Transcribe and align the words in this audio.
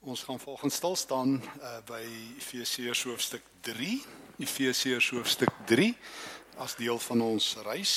Ons 0.00 0.22
gaan 0.22 0.40
volgens 0.40 0.74
stil 0.74 0.96
staan 0.96 1.42
uh, 1.60 1.70
by 1.84 2.00
Efesiërs 2.38 3.02
hoofstuk 3.04 3.42
3, 3.60 3.98
Efesiërs 4.40 5.10
hoofstuk 5.12 5.52
3 5.68 5.90
as 6.64 6.76
deel 6.78 6.96
van 7.04 7.20
ons 7.20 7.48
reis 7.66 7.92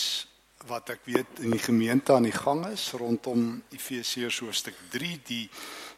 wat 0.68 0.92
ek 0.92 1.08
weet 1.08 1.40
in 1.48 1.56
die 1.56 1.64
gemeente 1.64 2.12
aan 2.12 2.28
die 2.28 2.36
gang 2.36 2.66
is 2.68 2.90
rondom 3.00 3.62
Efesiërs 3.72 4.42
hoofstuk 4.44 4.76
3 4.92 5.14
die 5.32 5.48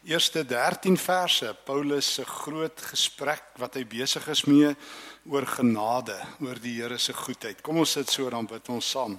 eerste 0.06 0.44
13 0.46 0.94
verse 0.94 1.50
Paulus 1.66 2.12
se 2.20 2.28
groot 2.36 2.86
gesprek 2.92 3.58
wat 3.58 3.74
hy 3.74 3.82
besig 3.98 4.30
is 4.30 4.46
mee 4.46 4.70
oor 5.26 5.50
genade 5.56 6.20
oor 6.38 6.62
die 6.62 6.78
Here 6.78 7.02
se 7.02 7.18
goedheid. 7.18 7.66
Kom 7.66 7.82
ons 7.82 7.98
sit 7.98 8.14
so 8.14 8.30
dan 8.30 8.46
bid 8.46 8.70
ons 8.70 8.94
saam. 8.94 9.18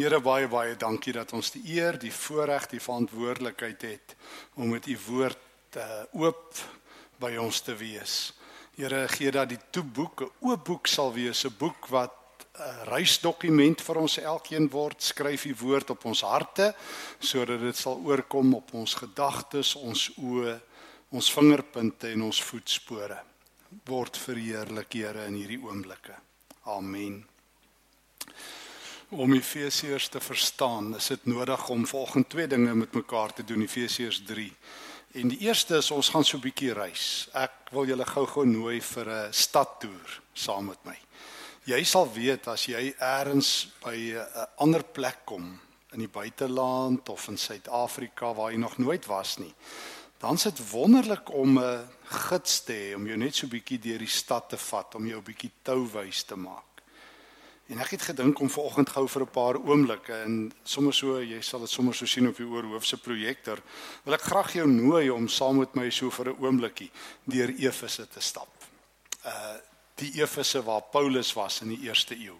Here 0.00 0.24
baie 0.24 0.48
baie 0.48 0.80
dankie 0.80 1.12
dat 1.12 1.36
ons 1.36 1.52
die 1.52 1.76
eer, 1.76 2.00
die 2.00 2.12
voorreg, 2.24 2.70
die 2.72 2.80
verantwoordelikheid 2.80 3.90
het 3.92 4.20
om 4.56 4.72
met 4.72 4.88
u 4.88 4.96
woord 5.12 5.51
uh, 5.76 6.04
oop 6.12 6.58
by 7.22 7.36
ons 7.40 7.60
te 7.60 7.74
wees. 7.78 8.32
Here 8.76 9.04
gee 9.12 9.30
dat 9.30 9.50
die 9.52 9.60
toeboek 9.70 10.22
'n 10.22 10.30
oop 10.48 10.64
boek 10.64 10.86
sal 10.86 11.12
wees, 11.12 11.44
'n 11.44 11.54
boek 11.58 11.88
wat 11.88 12.46
'n 12.58 12.88
reisdokument 12.88 13.80
vir 13.80 13.96
ons 13.96 14.18
elkeen 14.18 14.68
word. 14.68 15.02
Skryf 15.02 15.44
u 15.44 15.54
woord 15.54 15.90
op 15.90 16.04
ons 16.04 16.20
harte 16.20 16.74
sodat 17.18 17.60
dit 17.60 17.76
sal 17.76 18.00
oorkom 18.04 18.54
op 18.54 18.74
ons 18.74 18.94
gedagtes, 18.94 19.74
ons 19.74 20.10
oë, 20.16 20.60
ons 21.10 21.32
vingerpunte 21.32 22.08
en 22.08 22.22
ons 22.22 22.42
voetspore. 22.42 23.18
Word 23.84 24.16
verheerlik, 24.16 24.92
Here, 24.92 25.26
in 25.26 25.34
hierdie 25.34 25.60
oomblikke. 25.62 26.14
Amen. 26.64 27.26
Om 29.08 29.34
Efesiërs 29.34 30.08
te 30.08 30.20
verstaan, 30.20 30.94
is 30.96 31.06
dit 31.06 31.26
nodig 31.26 31.68
om 31.68 31.86
volgende 31.86 32.28
twee 32.28 32.46
dinge 32.46 32.74
met 32.74 32.94
mekaar 32.94 33.32
te 33.32 33.44
doen. 33.44 33.62
Efesiërs 33.62 34.22
3 34.24 34.52
En 35.12 35.28
die 35.28 35.42
eerste 35.44 35.76
is 35.76 35.90
ons 35.92 36.08
gaan 36.08 36.24
so 36.24 36.36
'n 36.36 36.40
bietjie 36.40 36.72
reis. 36.72 37.28
Ek 37.34 37.68
wil 37.70 37.84
julle 37.84 38.04
gou-gou 38.04 38.46
nooi 38.46 38.80
vir 38.80 39.08
'n 39.08 39.32
stadtoer 39.32 40.20
saam 40.32 40.64
met 40.66 40.84
my. 40.84 40.98
Jy 41.64 41.84
sal 41.84 42.12
weet 42.12 42.48
as 42.48 42.64
jy 42.66 42.94
eers 42.98 43.68
by 43.84 43.96
'n 44.16 44.46
ander 44.56 44.82
plek 44.82 45.18
kom 45.24 45.60
in 45.92 45.98
die 45.98 46.08
buiteland 46.08 47.08
of 47.08 47.28
in 47.28 47.36
Suid-Afrika 47.36 48.34
waar 48.34 48.52
jy 48.52 48.58
nog 48.58 48.78
nooit 48.78 49.06
was 49.06 49.36
nie. 49.36 49.54
Dan 50.18 50.34
is 50.34 50.42
dit 50.42 50.70
wonderlik 50.70 51.30
om 51.30 51.58
'n 51.58 51.88
gids 52.04 52.64
te 52.64 52.72
hê 52.72 52.94
om 52.96 53.06
jou 53.06 53.16
net 53.16 53.34
so 53.34 53.46
'n 53.46 53.50
bietjie 53.50 53.78
deur 53.78 53.98
die 53.98 54.06
stad 54.06 54.48
te 54.48 54.56
vat, 54.56 54.94
om 54.94 55.06
jou 55.06 55.18
'n 55.18 55.24
bietjie 55.24 55.50
touwys 55.62 56.22
te 56.22 56.36
maak. 56.36 56.71
En 57.72 57.80
ek 57.80 57.94
het 57.96 58.02
gedink 58.04 58.40
om 58.44 58.50
vanoggend 58.52 58.90
gou 58.92 59.06
vir 59.08 59.22
'n 59.22 59.30
paar 59.32 59.56
oomblikke 59.56 60.12
en 60.12 60.52
sommer 60.62 60.94
so 60.94 61.20
jy 61.22 61.40
sal 61.40 61.60
dit 61.60 61.70
sommer 61.70 61.94
so 61.94 62.06
sien 62.06 62.28
op 62.28 62.36
die 62.36 62.46
oorhoofse 62.46 62.96
projektor 62.96 63.62
wil 64.04 64.14
ek 64.14 64.20
graag 64.20 64.52
jou 64.52 64.66
nooi 64.66 65.10
om 65.10 65.28
saam 65.28 65.58
met 65.58 65.74
my 65.74 65.90
so 65.90 66.10
vir 66.10 66.28
'n 66.28 66.36
oombliekie 66.40 66.90
deur 67.24 67.48
Efese 67.48 68.08
te 68.08 68.20
stap. 68.20 68.48
Uh 69.24 69.56
die 69.94 70.20
Efese 70.20 70.62
waar 70.62 70.82
Paulus 70.82 71.32
was 71.32 71.60
in 71.60 71.68
die 71.68 71.80
eerste 71.82 72.14
eeu. 72.14 72.34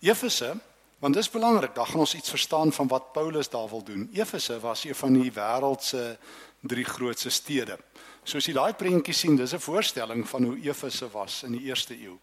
Efese, 0.00 0.60
want 0.98 1.14
dis 1.14 1.30
belangrik, 1.30 1.74
dan 1.74 1.86
gaan 1.86 2.00
ons 2.00 2.14
iets 2.14 2.30
verstaan 2.30 2.72
van 2.72 2.88
wat 2.88 3.12
Paulus 3.12 3.48
daar 3.48 3.68
wil 3.68 3.82
doen. 3.82 4.10
Efese 4.12 4.60
was 4.60 4.84
een 4.84 4.94
van 4.94 5.12
die 5.12 5.32
wêreld 5.32 5.82
se 5.82 6.18
drie 6.60 6.84
grootste 6.84 7.30
stede. 7.30 7.78
Soos 8.24 8.46
jy 8.46 8.54
daai 8.54 8.72
prentjie 8.78 9.14
sien, 9.14 9.36
dis 9.36 9.52
'n 9.54 9.58
voorstelling 9.58 10.28
van 10.28 10.44
hoe 10.44 10.58
Efese 10.62 11.10
was 11.10 11.42
in 11.42 11.52
die 11.52 11.66
eerste 11.66 11.94
eeu. 11.94 12.18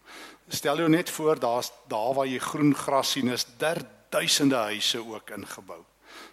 Stel 0.48 0.76
jou 0.76 0.88
net 0.88 1.10
voor 1.10 1.38
daar's 1.38 1.72
daar 1.88 2.14
waar 2.14 2.26
jy 2.26 2.38
groen 2.38 2.74
gras 2.74 3.10
sien 3.10 3.28
is 3.28 3.46
der 3.58 3.86
duisende 4.08 4.56
huise 4.56 4.98
ook 4.98 5.30
ingebou. 5.30 5.84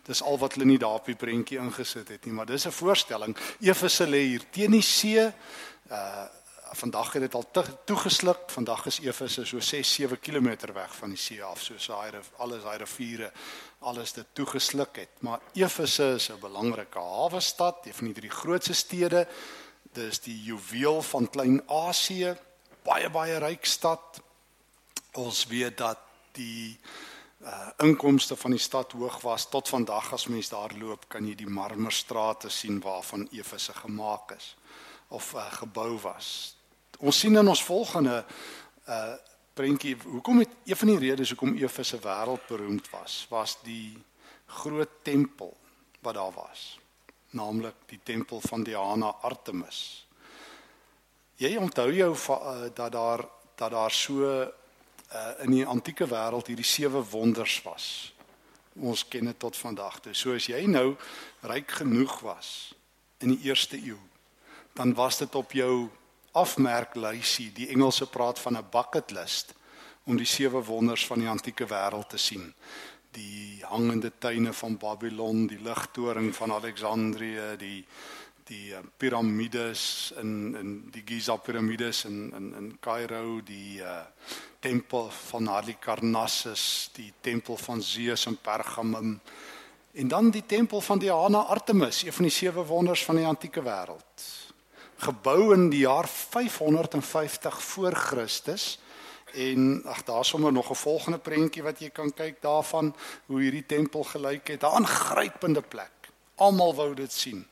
Dis 0.04 0.22
al 0.22 0.38
wat 0.38 0.54
hulle 0.54 0.66
nie 0.66 0.78
daar 0.78 1.00
op 1.00 1.06
die 1.06 1.16
prentjie 1.16 1.60
ingesit 1.60 2.08
het 2.08 2.26
nie, 2.26 2.34
maar 2.34 2.46
dis 2.46 2.66
'n 2.66 2.72
voorstelling. 2.72 3.38
Efese 3.60 4.08
lê 4.08 4.24
hier 4.24 4.44
teen 4.52 4.72
die 4.72 4.82
see. 4.82 5.34
Uh 5.92 6.26
vandag 6.72 7.14
het 7.14 7.22
dit 7.22 7.34
al 7.34 7.46
toegesluk. 7.86 8.38
Vandag 8.48 8.86
is 8.86 9.00
Efese 9.00 9.46
so 9.46 9.58
6-7 9.58 10.20
km 10.20 10.74
weg 10.74 10.96
van 10.96 11.10
die 11.10 11.18
see 11.18 11.44
af, 11.44 11.62
so 11.62 11.78
saai 11.78 12.12
alles 12.38 12.64
daai 12.64 12.78
riviere 12.78 13.32
alles 13.80 14.14
dit 14.14 14.26
toegesluk 14.34 14.96
het. 14.96 15.10
Maar 15.20 15.40
Efese 15.54 16.14
is 16.16 16.30
'n 16.30 16.40
belangrike 16.40 17.00
hawe 17.00 17.40
stad, 17.40 17.86
een 17.86 17.94
van 17.94 18.06
die 18.06 18.14
drie 18.14 18.30
grootste 18.30 18.74
stede. 18.74 19.28
Dis 19.94 20.20
die 20.20 20.44
juweel 20.44 21.02
van 21.02 21.30
Klein-Asië, 21.30 22.38
baie 22.84 23.10
baie 23.10 23.38
ryk 23.38 23.66
stad. 23.66 24.22
Ons 25.12 25.46
weet 25.46 25.78
dat 25.78 25.98
die 26.32 26.80
uh 27.42 27.70
inkomste 27.78 28.36
van 28.36 28.52
die 28.52 28.60
stad 28.60 28.92
hoog 28.92 29.22
was 29.22 29.50
tot 29.50 29.70
vandag 29.70 30.14
as 30.14 30.28
mens 30.28 30.50
daar 30.50 30.74
loop 30.78 31.06
kan 31.08 31.28
jy 31.28 31.36
die 31.36 31.48
marmerstrate 31.50 32.50
sien 32.50 32.80
waarvan 32.80 33.28
Efese 33.32 33.74
gemaak 33.74 34.32
is 34.32 34.56
of 35.08 35.34
uh, 35.34 35.52
gebou 35.52 36.00
was. 36.00 36.57
Ons 36.98 37.20
sien 37.20 37.36
in 37.38 37.48
ons 37.48 37.64
volgende 37.64 38.24
uh 38.90 39.16
prentjie 39.58 39.96
hoekom 40.04 40.44
het 40.44 40.52
een 40.70 40.78
van 40.78 40.90
die 40.92 41.00
redes 41.02 41.32
hoekom 41.34 41.56
Efese 41.58 41.98
wêreldberoemd 41.98 42.92
was, 42.94 43.26
was 43.30 43.56
die 43.66 43.98
groot 44.46 45.00
tempel 45.02 45.50
wat 46.06 46.14
daar 46.14 46.34
was. 46.36 46.78
Naamlik 47.34 47.74
die 47.90 48.00
tempel 48.04 48.42
van 48.42 48.64
Diana 48.64 49.16
Artemis. 49.26 50.06
Jy 51.42 51.56
onthou 51.58 51.90
jou 51.94 52.12
uh, 52.14 52.70
dat 52.74 52.92
daar 52.92 53.26
dat 53.58 53.72
daar 53.72 53.92
so 53.92 54.22
uh, 54.22 54.48
in 55.42 55.52
die 55.52 55.66
antieke 55.66 56.06
wêreld 56.06 56.48
hierdie 56.48 56.66
sewe 56.66 57.02
wonders 57.10 57.62
was. 57.66 58.14
Ons 58.78 59.08
ken 59.08 59.26
dit 59.26 59.40
tot 59.40 59.58
vandag 59.58 60.00
toe. 60.00 60.14
So 60.14 60.38
as 60.38 60.46
jy 60.46 60.68
nou 60.70 60.96
ryk 61.42 61.80
genoeg 61.82 62.20
was 62.22 62.76
in 63.18 63.34
die 63.34 63.50
eerste 63.50 63.82
eeu, 63.82 63.98
dan 64.78 64.94
was 64.94 65.18
dit 65.18 65.36
op 65.36 65.52
jou 65.52 65.90
afmerklysie. 66.38 67.52
Die 67.54 67.70
Engelse 67.74 68.08
praat 68.08 68.40
van 68.40 68.58
'n 68.58 68.70
bucket 68.72 69.12
list 69.12 69.54
om 70.06 70.18
die 70.18 70.26
sewe 70.26 70.64
wonders 70.64 71.06
van 71.08 71.20
die 71.20 71.30
antieke 71.30 71.68
wêreld 71.68 72.10
te 72.10 72.18
sien. 72.18 72.54
Die 73.12 73.64
hangende 73.68 74.12
tuine 74.20 74.54
van 74.54 74.78
Babylon, 74.78 75.48
die 75.48 75.60
ligtoring 75.60 76.36
van 76.36 76.52
Alexandrië, 76.52 77.56
die 77.58 77.86
die 78.48 78.72
uh, 78.72 78.80
piramides 78.98 80.14
in 80.22 80.56
in 80.56 80.70
die 80.92 81.04
Giza 81.06 81.36
piramides 81.36 82.06
in 82.06 82.32
in 82.36 82.54
in 82.56 82.78
Kaïro, 82.80 83.42
die 83.44 83.82
uh, 83.84 84.06
tempel 84.60 85.10
van 85.10 85.48
Halikarnassus, 85.48 86.90
die 86.94 87.14
tempel 87.22 87.58
van 87.58 87.82
Zeus 87.82 88.26
in 88.26 88.38
Pergamum 88.38 89.20
en 89.92 90.08
dan 90.08 90.30
die 90.30 90.46
tempel 90.46 90.82
van 90.82 91.00
Diana 91.00 91.38
Artemis, 91.38 92.04
een 92.04 92.14
van 92.14 92.24
die 92.24 92.32
sewe 92.32 92.64
wonders 92.66 93.04
van 93.04 93.16
die 93.16 93.26
antieke 93.26 93.62
wêreld 93.62 94.47
gebou 94.98 95.54
in 95.54 95.70
die 95.70 95.86
jaar 95.86 96.08
550 96.08 97.64
voor 97.64 97.92
Christus. 97.92 98.80
En 99.34 99.82
ag 99.86 100.04
daar's 100.04 100.28
sommer 100.28 100.52
nog 100.52 100.70
'n 100.70 100.76
volgende 100.76 101.18
prentjie 101.20 101.64
wat 101.64 101.80
jy 101.80 101.90
kan 101.90 102.14
kyk 102.14 102.42
daarvan 102.42 102.96
hoe 103.26 103.42
hierdie 103.42 103.66
tempel 103.66 104.04
gelyk 104.04 104.48
het. 104.48 104.62
'n 104.62 104.66
Aangrypende 104.66 105.62
plek. 105.62 105.92
Almal 106.36 106.76
wou 106.76 106.94
dit 106.94 107.12
sien. 107.12 107.48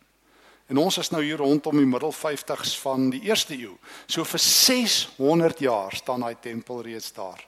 En 0.65 0.77
ons 0.77 0.97
is 0.97 1.09
nou 1.09 1.23
hier 1.23 1.37
rondom 1.37 1.77
die 1.77 1.85
middel 1.85 2.13
50s 2.13 2.79
van 2.81 3.09
die 3.09 3.21
eerste 3.21 3.53
eeu. 3.57 3.77
So 4.05 4.23
vir 4.23 4.39
600 4.39 5.59
jaar 5.59 5.95
staan 5.95 6.19
daai 6.19 6.37
tempel 6.41 6.81
reeds 6.81 7.13
daar 7.13 7.47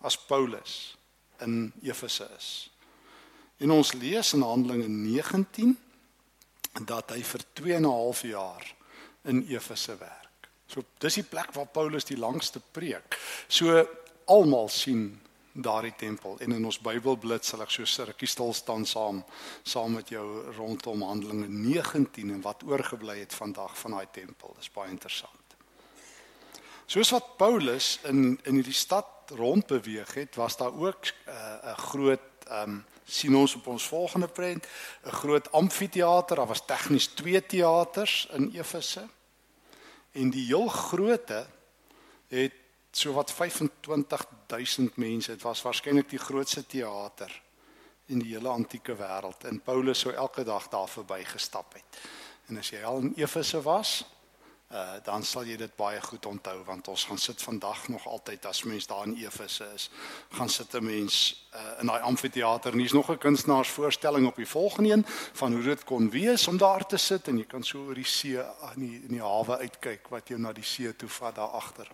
as 0.00 0.18
Paulus 0.18 0.96
in 1.40 1.72
Efese 1.82 2.28
is. 2.36 2.70
En 3.56 3.70
ons 3.70 3.92
lees 3.92 4.32
in 4.32 4.42
Handelinge 4.42 4.88
19 4.88 5.78
dat 6.86 7.10
hy 7.10 7.22
vir 7.22 7.40
2 7.52 7.74
en 7.74 7.82
'n 7.82 7.90
half 7.90 8.22
jaar 8.22 8.74
in 9.24 9.46
Efese 9.48 9.96
werk. 9.98 10.48
So 10.66 10.84
dis 10.98 11.14
die 11.20 11.26
plek 11.28 11.52
waar 11.52 11.66
Paulus 11.66 12.04
die 12.08 12.18
langste 12.18 12.60
preek. 12.72 13.18
So 13.48 13.84
almal 14.24 14.68
sien 14.68 15.20
daardie 15.52 15.92
tempel 15.96 16.38
en 16.40 16.54
in 16.56 16.64
ons 16.64 16.78
Bybelblits 16.80 17.52
sal 17.52 17.62
ek 17.64 17.74
so 17.74 18.06
rukkie 18.08 18.28
stil 18.30 18.54
staan 18.56 18.86
saam 18.88 19.20
saam 19.68 19.98
met 19.98 20.08
jou 20.08 20.24
rondom 20.56 21.02
Handelinge 21.04 21.48
19 21.48 22.30
en 22.32 22.40
wat 22.40 22.64
oorgebly 22.64 23.18
het 23.20 23.34
vandag 23.36 23.76
van 23.78 23.98
daai 23.98 24.06
tempel. 24.12 24.54
Dis 24.56 24.72
baie 24.72 24.90
interessant. 24.90 25.56
Soos 26.86 27.12
wat 27.12 27.36
Paulus 27.36 27.98
in 28.08 28.38
in 28.44 28.54
hierdie 28.60 28.76
stad 28.76 29.32
rond 29.36 29.66
beweeg 29.66 30.14
het, 30.14 30.36
was 30.36 30.56
daar 30.56 30.72
ook 30.72 31.06
eh, 31.06 31.34
'n 31.34 31.68
uh, 31.68 31.78
groot 31.78 32.28
ehm 32.48 32.70
um, 32.70 32.84
sien 33.04 33.36
ons 33.36 33.54
op 33.54 33.66
ons 33.66 33.86
volgende 33.88 34.28
prent 34.28 34.66
'n 35.04 35.10
groot 35.10 35.52
amfitheater. 35.52 36.36
Daar 36.36 36.46
was 36.46 36.66
tegnies 36.66 37.06
twee 37.06 37.46
teaters 37.46 38.26
in 38.30 38.50
Efese. 38.54 39.08
En 40.12 40.30
die 40.30 40.46
heel 40.46 40.68
grootte 40.68 41.46
het 42.28 42.52
so 42.90 43.12
wat 43.12 43.32
25000 43.32 44.96
mense. 44.96 45.30
Dit 45.30 45.42
was 45.42 45.62
waarskynlik 45.62 46.08
die 46.08 46.18
grootste 46.18 46.66
teater 46.66 47.42
in 48.06 48.18
die 48.18 48.34
hele 48.34 48.48
antieke 48.48 48.96
wêreld. 48.96 49.44
En 49.44 49.60
Paulus 49.60 49.98
sou 49.98 50.14
elke 50.14 50.44
dag 50.44 50.68
daar 50.68 50.88
verby 50.88 51.24
gestap 51.24 51.72
het. 51.72 52.00
En 52.46 52.58
as 52.58 52.70
jy 52.70 52.82
al 52.84 52.98
in 52.98 53.12
Efese 53.16 53.62
was, 53.62 54.04
uh 54.72 54.96
dan 55.04 55.24
sal 55.24 55.44
jy 55.44 55.56
dit 55.56 55.76
baie 55.76 56.00
goed 56.00 56.26
onthou 56.26 56.56
want 56.64 56.88
ons 56.88 57.04
gaan 57.04 57.18
sit 57.18 57.42
vandag 57.42 57.88
nog 57.88 58.06
altyd 58.06 58.46
as 58.46 58.62
mens 58.64 58.86
daar 58.86 59.04
in 59.06 59.16
Efese 59.20 59.66
is 59.74 59.90
gaan 60.32 60.48
sit 60.48 60.74
'n 60.74 60.84
mens 60.84 61.46
uh, 61.54 61.80
in 61.80 61.86
daai 61.86 62.00
amfitheater 62.00 62.72
en 62.72 62.78
hier's 62.78 62.92
nog 62.92 63.10
'n 63.10 63.18
kunstenaarsvoorstelling 63.18 64.26
op 64.26 64.36
die 64.36 64.48
volgende 64.48 64.92
een 64.92 65.04
van 65.32 65.52
hoe 65.52 65.62
dit 65.62 65.84
kon 65.84 66.10
wees 66.10 66.48
om 66.48 66.56
daar 66.56 66.86
te 66.86 66.96
sit 66.96 67.28
en 67.28 67.38
jy 67.38 67.44
kan 67.44 67.62
so 67.62 67.78
oor 67.78 67.94
die 67.94 68.04
see 68.04 68.38
in 68.74 68.80
die 68.80 69.00
in 69.02 69.12
die 69.18 69.22
hawe 69.22 69.58
uitkyk 69.58 70.08
wat 70.08 70.28
jou 70.28 70.40
na 70.40 70.52
die 70.52 70.64
see 70.64 70.96
toe 70.96 71.08
vat 71.08 71.34
daar 71.34 71.52
agter. 71.60 71.88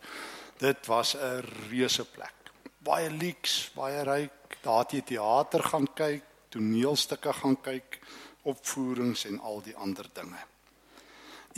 Dit 0.58 0.86
was 0.86 1.14
'n 1.16 1.42
reuse 1.70 2.04
plek. 2.04 2.34
Baie 2.78 3.10
leeks, 3.10 3.70
baie 3.74 4.02
ryk. 4.02 4.58
Daar 4.62 4.78
het 4.78 4.90
jy 4.92 5.02
teater 5.02 5.62
gaan 5.62 5.88
kyk, 5.94 6.22
toneelstukke 6.48 7.32
gaan 7.32 7.60
kyk, 7.60 7.98
opvoerings 8.42 9.24
en 9.24 9.40
al 9.40 9.62
die 9.62 9.76
ander 9.76 10.06
dinge. 10.12 10.57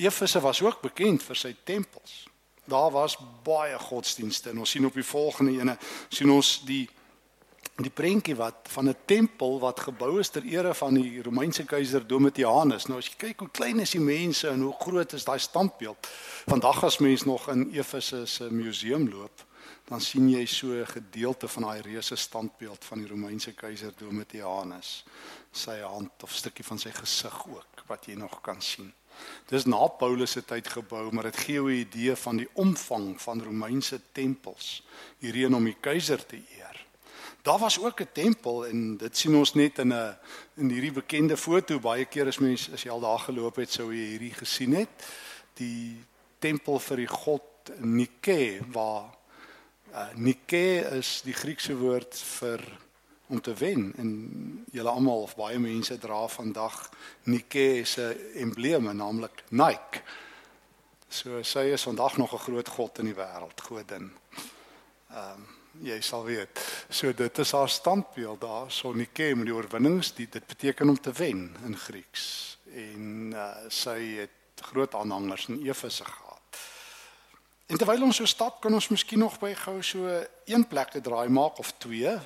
Efese 0.01 0.41
was 0.41 0.63
ook 0.63 0.81
bekend 0.81 1.23
vir 1.23 1.37
sy 1.37 1.55
tempels. 1.65 2.27
Daar 2.65 2.91
was 2.91 3.19
baie 3.45 3.79
godsdienste 3.79 4.51
en 4.51 4.59
ons 4.59 4.71
sien 4.71 4.87
op 4.87 4.95
die 4.95 5.05
volgende 5.05 5.59
ene 5.59 5.77
sien 6.09 6.31
ons 6.31 6.61
die 6.65 6.89
die 7.81 7.91
prentjie 7.91 8.35
wat 8.37 8.69
van 8.69 8.89
'n 8.89 8.97
tempel 9.05 9.61
wat 9.61 9.81
gebou 9.81 10.19
is 10.21 10.29
ter 10.29 10.45
ere 10.45 10.75
van 10.75 10.95
die 10.95 11.23
Romeinse 11.23 11.65
keiser 11.65 12.07
Domitianus. 12.07 12.87
Nou 12.87 12.99
as 12.99 13.07
jy 13.07 13.15
kyk 13.17 13.39
hoe 13.41 13.51
klein 13.51 13.81
is 13.81 13.91
die 13.91 14.01
mense 14.01 14.49
en 14.49 14.61
hoe 14.61 14.75
groot 14.79 15.13
is 15.13 15.25
daai 15.25 15.39
standbeeld. 15.39 16.07
Vandag 16.47 16.85
as 16.85 16.99
mens 16.99 17.25
nog 17.25 17.49
in 17.49 17.71
Efese 17.73 18.27
se 18.27 18.51
museum 18.51 19.09
loop, 19.09 19.45
dan 19.85 20.01
sien 20.01 20.29
jy 20.29 20.47
so 20.47 20.67
'n 20.67 20.87
gedeelte 20.87 21.49
van 21.49 21.63
daai 21.63 21.81
reuse 21.81 22.17
standbeeld 22.17 22.85
van 22.85 22.99
die 22.99 23.09
Romeinse 23.09 23.53
keiser 23.53 23.93
Domitianus. 23.97 25.05
Sy 25.53 25.81
hand 25.81 26.23
of 26.23 26.33
stukkie 26.33 26.65
van 26.65 26.79
sy 26.79 26.91
gesig 26.91 27.47
ook 27.49 27.85
wat 27.87 28.07
jy 28.07 28.15
nog 28.15 28.41
kan 28.41 28.63
sien. 28.63 28.93
Dis 29.51 29.65
na 29.65 29.87
Paulus 29.87 30.31
se 30.31 30.45
tyd 30.45 30.69
gebou, 30.69 31.11
maar 31.13 31.31
dit 31.31 31.37
gee 31.37 31.61
'n 31.61 31.69
idee 31.69 32.17
van 32.17 32.37
die 32.37 32.49
omvang 32.53 33.21
van 33.21 33.43
Romeinse 33.43 34.01
tempels 34.13 34.87
hierheen 35.19 35.55
om 35.55 35.65
die 35.65 35.77
keiser 35.81 36.27
te 36.27 36.37
eer. 36.37 36.87
Daar 37.43 37.59
was 37.59 37.81
ook 37.81 38.01
'n 38.01 38.13
tempel 38.13 38.67
en 38.67 38.97
dit 38.97 39.17
sien 39.17 39.35
ons 39.37 39.55
net 39.55 39.79
in 39.79 39.93
'n 39.93 40.17
in 40.57 40.69
hierdie 40.71 40.93
bekende 40.93 41.37
foto 41.37 41.79
baie 41.79 42.05
keer 42.05 42.27
as 42.27 42.39
mens 42.39 42.71
as 42.73 42.83
jy 42.83 42.91
al 42.91 43.01
daar 43.01 43.19
geloop 43.19 43.57
het 43.57 43.73
sou 43.73 43.95
jy 43.95 44.07
hierdie 44.11 44.35
gesien 44.35 44.73
het 44.73 45.07
die 45.55 46.05
tempel 46.39 46.79
vir 46.79 46.97
die 46.97 47.07
god 47.07 47.43
Nike 47.79 48.61
waar 48.73 49.15
uh, 49.93 50.09
Nike 50.15 50.81
is 50.99 51.21
die 51.25 51.33
Griekse 51.33 51.77
woord 51.77 52.15
vir 52.39 52.61
om 53.31 53.41
te 53.41 53.55
wen 53.55 53.93
en 53.97 54.11
julle 54.73 54.91
almal 54.91 55.23
of 55.23 55.37
baie 55.39 55.59
mense 55.59 55.99
dra 55.99 56.27
vandag 56.29 56.91
Nike 57.31 57.85
se 57.85 58.11
embleme 58.43 58.93
naamlik 58.93 59.45
Nike. 59.49 60.03
So 61.09 61.43
sy 61.43 61.71
is 61.75 61.87
vandag 61.87 62.17
nog 62.17 62.35
'n 62.35 62.45
groot 62.47 62.69
god 62.69 62.99
in 62.99 63.05
die 63.05 63.15
wêreld, 63.15 63.61
godin. 63.61 64.13
Ehm 65.11 65.35
um, 65.35 65.47
jy 65.83 66.01
sal 66.01 66.25
weet. 66.25 66.61
So 66.89 67.13
dit 67.15 67.39
is 67.39 67.53
haar 67.53 67.69
standbeeld 67.69 68.41
daar, 68.41 68.71
so 68.71 68.93
Nike 68.93 69.35
met 69.35 69.47
die 69.47 69.55
oorwinnings, 69.55 70.15
die, 70.15 70.29
dit 70.31 70.47
beteken 70.47 70.89
om 70.89 71.01
te 71.01 71.13
wen 71.13 71.57
in 71.65 71.77
Grieks. 71.77 72.59
En 72.75 73.33
uh, 73.33 73.51
sy 73.69 73.99
het 74.19 74.61
groot 74.61 74.95
aanhangers 74.95 75.47
in 75.49 75.63
Efese 75.67 76.05
gehad. 76.05 76.59
En 77.67 77.79
terwyl 77.79 78.03
ons 78.03 78.17
so 78.17 78.27
stap, 78.27 78.61
kan 78.61 78.75
ons 78.75 78.89
miskien 78.89 79.19
nog 79.19 79.39
by 79.39 79.55
gou 79.55 79.83
so 79.83 80.11
een 80.45 80.67
plek 80.67 80.91
te 80.91 81.01
draai 81.01 81.29
maak 81.29 81.59
of 81.59 81.73
twee 81.79 82.19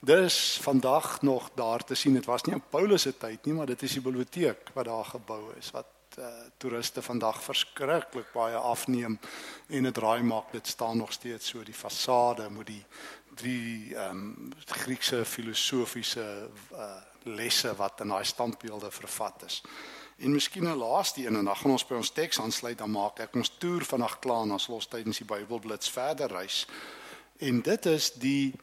Dis 0.00 0.58
vandag 0.62 1.22
nog 1.22 1.50
daar 1.54 1.84
te 1.84 1.94
sien. 1.94 2.14
Dit 2.14 2.24
was 2.24 2.42
nie 2.42 2.54
op 2.54 2.70
Paulus 2.70 3.02
se 3.02 3.16
tyd 3.16 3.44
nie, 3.44 3.54
maar 3.54 3.66
dit 3.66 3.82
is 3.82 3.92
die 3.92 4.00
biblioteek 4.00 4.70
wat 4.74 4.84
daar 4.84 5.04
gebou 5.04 5.54
is 5.58 5.70
wat 5.70 5.86
uh, 6.18 6.26
toeriste 6.56 7.02
vandag 7.02 7.42
verskriklik 7.42 8.32
baie 8.32 8.56
afneem 8.56 9.18
en 9.66 9.82
dit 9.82 9.98
raai 9.98 10.22
maak 10.22 10.52
dit 10.52 10.66
staan 10.66 10.96
nog 10.96 11.12
steeds 11.12 11.48
so 11.48 11.64
die 11.64 11.74
fasade 11.74 12.50
met 12.50 12.66
die 12.66 12.84
drie 13.36 13.96
ehm 13.96 14.10
um, 14.16 14.52
Griekse 14.64 15.24
filosofiese 15.24 16.48
uh, 16.72 16.86
lesse 17.22 17.74
wat 17.76 18.00
in 18.00 18.08
daai 18.08 18.24
standbeelde 18.24 18.90
vervat 18.90 19.42
is. 19.46 19.62
En 20.16 20.32
miskien 20.32 20.64
'n 20.64 20.76
laaste 20.76 21.26
een 21.26 21.36
en 21.36 21.44
dan 21.44 21.56
gaan 21.56 21.70
ons 21.70 21.86
by 21.86 21.94
ons 21.94 22.10
teks 22.10 22.40
aansluit 22.40 22.78
dan 22.78 22.90
maak 22.90 23.18
ek 23.18 23.34
ons 23.34 23.52
toer 23.58 23.84
vanaand 23.84 24.18
klaar 24.18 24.42
en 24.42 24.52
ons 24.52 24.68
los 24.68 24.86
tydens 24.86 25.18
die 25.18 25.26
Bybelblits 25.26 25.90
verder 25.90 26.30
reis. 26.30 26.66
En 27.38 27.60
dit 27.62 27.86
is 27.86 28.12
die 28.12 28.54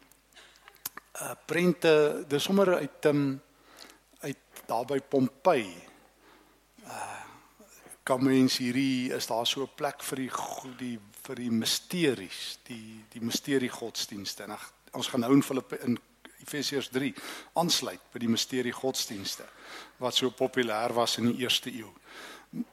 uh 1.21 1.33
prente 1.45 2.23
dis 2.27 2.43
sommer 2.43 2.75
uit 2.75 3.05
um, 3.05 3.41
uit 4.19 4.63
daar 4.65 4.85
by 4.85 4.99
Pompei. 4.99 5.67
Uh 6.85 7.19
kan 8.03 8.19
mens 8.19 8.57
hierdie 8.59 9.13
is 9.15 9.27
daar 9.27 9.47
so 9.47 9.63
'n 9.63 9.75
plek 9.75 10.03
vir 10.03 10.17
die 10.17 10.31
die 10.77 10.99
vir 11.23 11.35
die 11.35 11.51
misteries, 11.51 12.59
die 12.63 13.05
die 13.09 13.21
misterie 13.21 13.69
godsdienste. 13.69 14.43
En 14.43 14.57
ons 14.91 15.07
gaan 15.07 15.19
nou 15.19 15.33
in 15.33 15.43
Filippe 15.43 15.79
in 15.79 15.99
Efesiërs 16.41 16.89
3 16.89 17.13
aansluit 17.53 18.01
by 18.11 18.19
die 18.19 18.29
misterie 18.29 18.73
godsdienste 18.75 19.45
wat 19.97 20.15
so 20.15 20.29
populêr 20.29 20.93
was 20.93 21.17
in 21.17 21.31
die 21.31 21.43
eerste 21.43 21.71
eeu. 21.71 21.93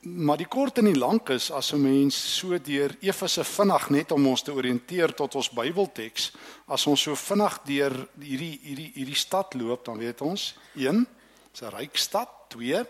Maar 0.00 0.37
die 0.37 0.49
kort 0.49 0.77
en 0.77 0.91
die 0.91 0.99
lank 0.99 1.31
is 1.32 1.49
as 1.50 1.73
'n 1.73 1.81
mens 1.81 2.17
so 2.37 2.59
deur 2.59 2.97
Efese 3.00 3.44
vinnig 3.44 3.88
net 3.91 4.12
om 4.12 4.27
ons 4.27 4.43
te 4.43 4.53
oriënteer 4.53 5.15
tot 5.15 5.35
ons 5.35 5.50
Bybelteks, 5.50 6.32
as 6.67 6.87
ons 6.87 7.00
so 7.00 7.15
vinnig 7.15 7.59
deur 7.65 8.09
hierdie 8.21 8.61
hierdie 8.62 8.93
hierdie 8.94 9.17
stad 9.17 9.55
loop, 9.55 9.85
dan 9.85 9.99
weet 9.99 10.21
ons 10.21 10.55
1, 10.77 11.06
dis 11.53 11.62
'n 11.62 11.73
ryk 11.77 11.97
stad, 11.97 12.29
2, 12.49 12.85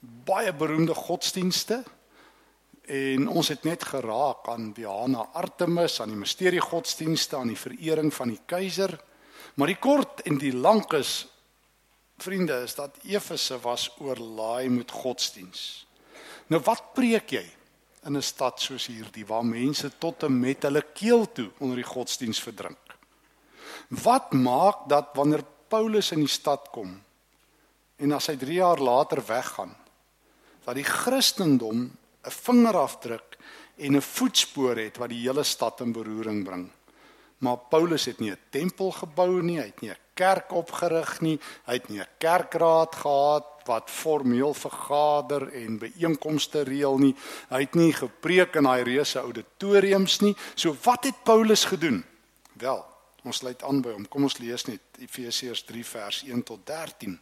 baie 0.00 0.52
beroemde 0.52 0.94
godsdienste 0.94 1.84
en 2.86 3.28
ons 3.28 3.48
het 3.48 3.64
net 3.64 3.84
geraak 3.84 4.48
aan 4.48 4.72
Diana 4.72 5.28
Artemis, 5.32 6.00
aan 6.00 6.08
die 6.08 6.16
misterie 6.16 6.60
godsdienste, 6.60 7.36
aan 7.36 7.48
die 7.48 7.56
verering 7.56 8.14
van 8.14 8.28
die 8.28 8.40
keiser. 8.46 9.00
Maar 9.54 9.66
die 9.66 9.80
kort 9.80 10.20
en 10.20 10.38
die 10.38 10.52
lank 10.52 10.92
is 10.92 11.26
vriende 12.18 12.62
is 12.62 12.74
dat 12.74 12.96
Efese 13.04 13.60
was 13.60 13.90
oorlaai 13.98 14.68
met 14.68 14.90
godsdienste 14.90 15.84
Nou 16.52 16.60
wat 16.64 16.92
preek 16.92 17.30
jy 17.32 17.44
in 18.04 18.16
'n 18.16 18.22
stad 18.22 18.60
soos 18.60 18.86
hierdie 18.86 19.24
waar 19.26 19.44
mense 19.44 19.90
tot 19.98 20.22
en 20.22 20.40
met 20.40 20.62
hulle 20.62 20.82
keel 20.92 21.32
toe 21.32 21.50
onder 21.58 21.76
die 21.76 21.92
godsdiens 21.94 22.40
verdrink? 22.40 22.78
Wat 23.88 24.32
maak 24.32 24.88
dat 24.88 25.08
wanneer 25.14 25.44
Paulus 25.68 26.12
in 26.12 26.20
die 26.20 26.28
stad 26.28 26.68
kom 26.70 27.00
en 27.96 28.12
as 28.12 28.26
hy 28.26 28.36
3 28.36 28.52
jaar 28.52 28.78
later 28.78 29.24
weggaan 29.26 29.74
dat 30.64 30.74
die 30.74 30.84
Christendom 30.84 31.96
'n 32.24 32.30
vingerafdruk 32.30 33.38
en 33.76 33.96
'n 33.96 34.02
voetspoor 34.02 34.76
het 34.76 34.96
wat 34.96 35.08
die 35.08 35.24
hele 35.24 35.44
stad 35.44 35.80
in 35.80 35.92
beroering 35.92 36.44
bring? 36.44 36.70
Maar 37.38 37.56
Paulus 37.56 38.04
het 38.04 38.20
nie 38.20 38.30
'n 38.30 38.38
tempel 38.50 38.92
gebou 38.92 39.42
nie, 39.42 39.58
hy 39.58 39.66
het 39.66 39.80
nie 39.80 39.90
'n 39.90 39.96
kerk 40.14 40.52
opgerig 40.52 41.20
nie, 41.20 41.40
hy 41.66 41.72
het 41.72 41.88
nie 41.88 42.00
'n 42.00 42.08
kerkraad 42.18 42.94
gehad 42.94 43.53
wat 43.66 43.90
formeel 43.90 44.54
vergader 44.54 45.48
en 45.52 45.78
byeenkomste 45.78 46.62
reël 46.62 46.98
nie. 46.98 47.14
Hy 47.48 47.60
het 47.64 47.74
nie 47.74 47.92
gepreek 47.92 48.56
in 48.60 48.68
daai 48.68 48.82
reuse 48.86 49.18
auditoriums 49.18 50.20
nie. 50.20 50.34
So 50.54 50.76
wat 50.84 51.04
het 51.04 51.22
Paulus 51.24 51.64
gedoen? 51.64 52.04
Wel, 52.52 52.84
ons 53.24 53.36
sluit 53.36 53.62
aan 53.62 53.82
by 53.82 53.94
hom. 53.96 54.08
Kom 54.08 54.28
ons 54.28 54.38
lees 54.38 54.66
net 54.68 55.02
Efesiërs 55.02 55.64
3 55.64 55.84
vers 55.84 56.22
1 56.28 56.42
tot 56.42 56.66
13. 56.66 57.18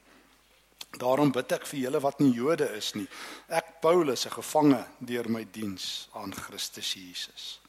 Daarom 1.00 1.32
bid 1.32 1.52
ek 1.56 1.64
vir 1.70 1.87
julle 1.87 2.00
wat 2.04 2.20
nie 2.20 2.34
Jode 2.37 2.68
is 2.76 2.92
nie. 2.94 3.08
Ek 3.49 3.80
Paulus, 3.80 4.26
'n 4.26 4.37
gevangene 4.37 4.87
deur 5.00 5.28
my 5.28 5.46
diens 5.50 6.08
aan 6.12 6.34
Christus 6.34 6.92
Jesus. 6.94 7.61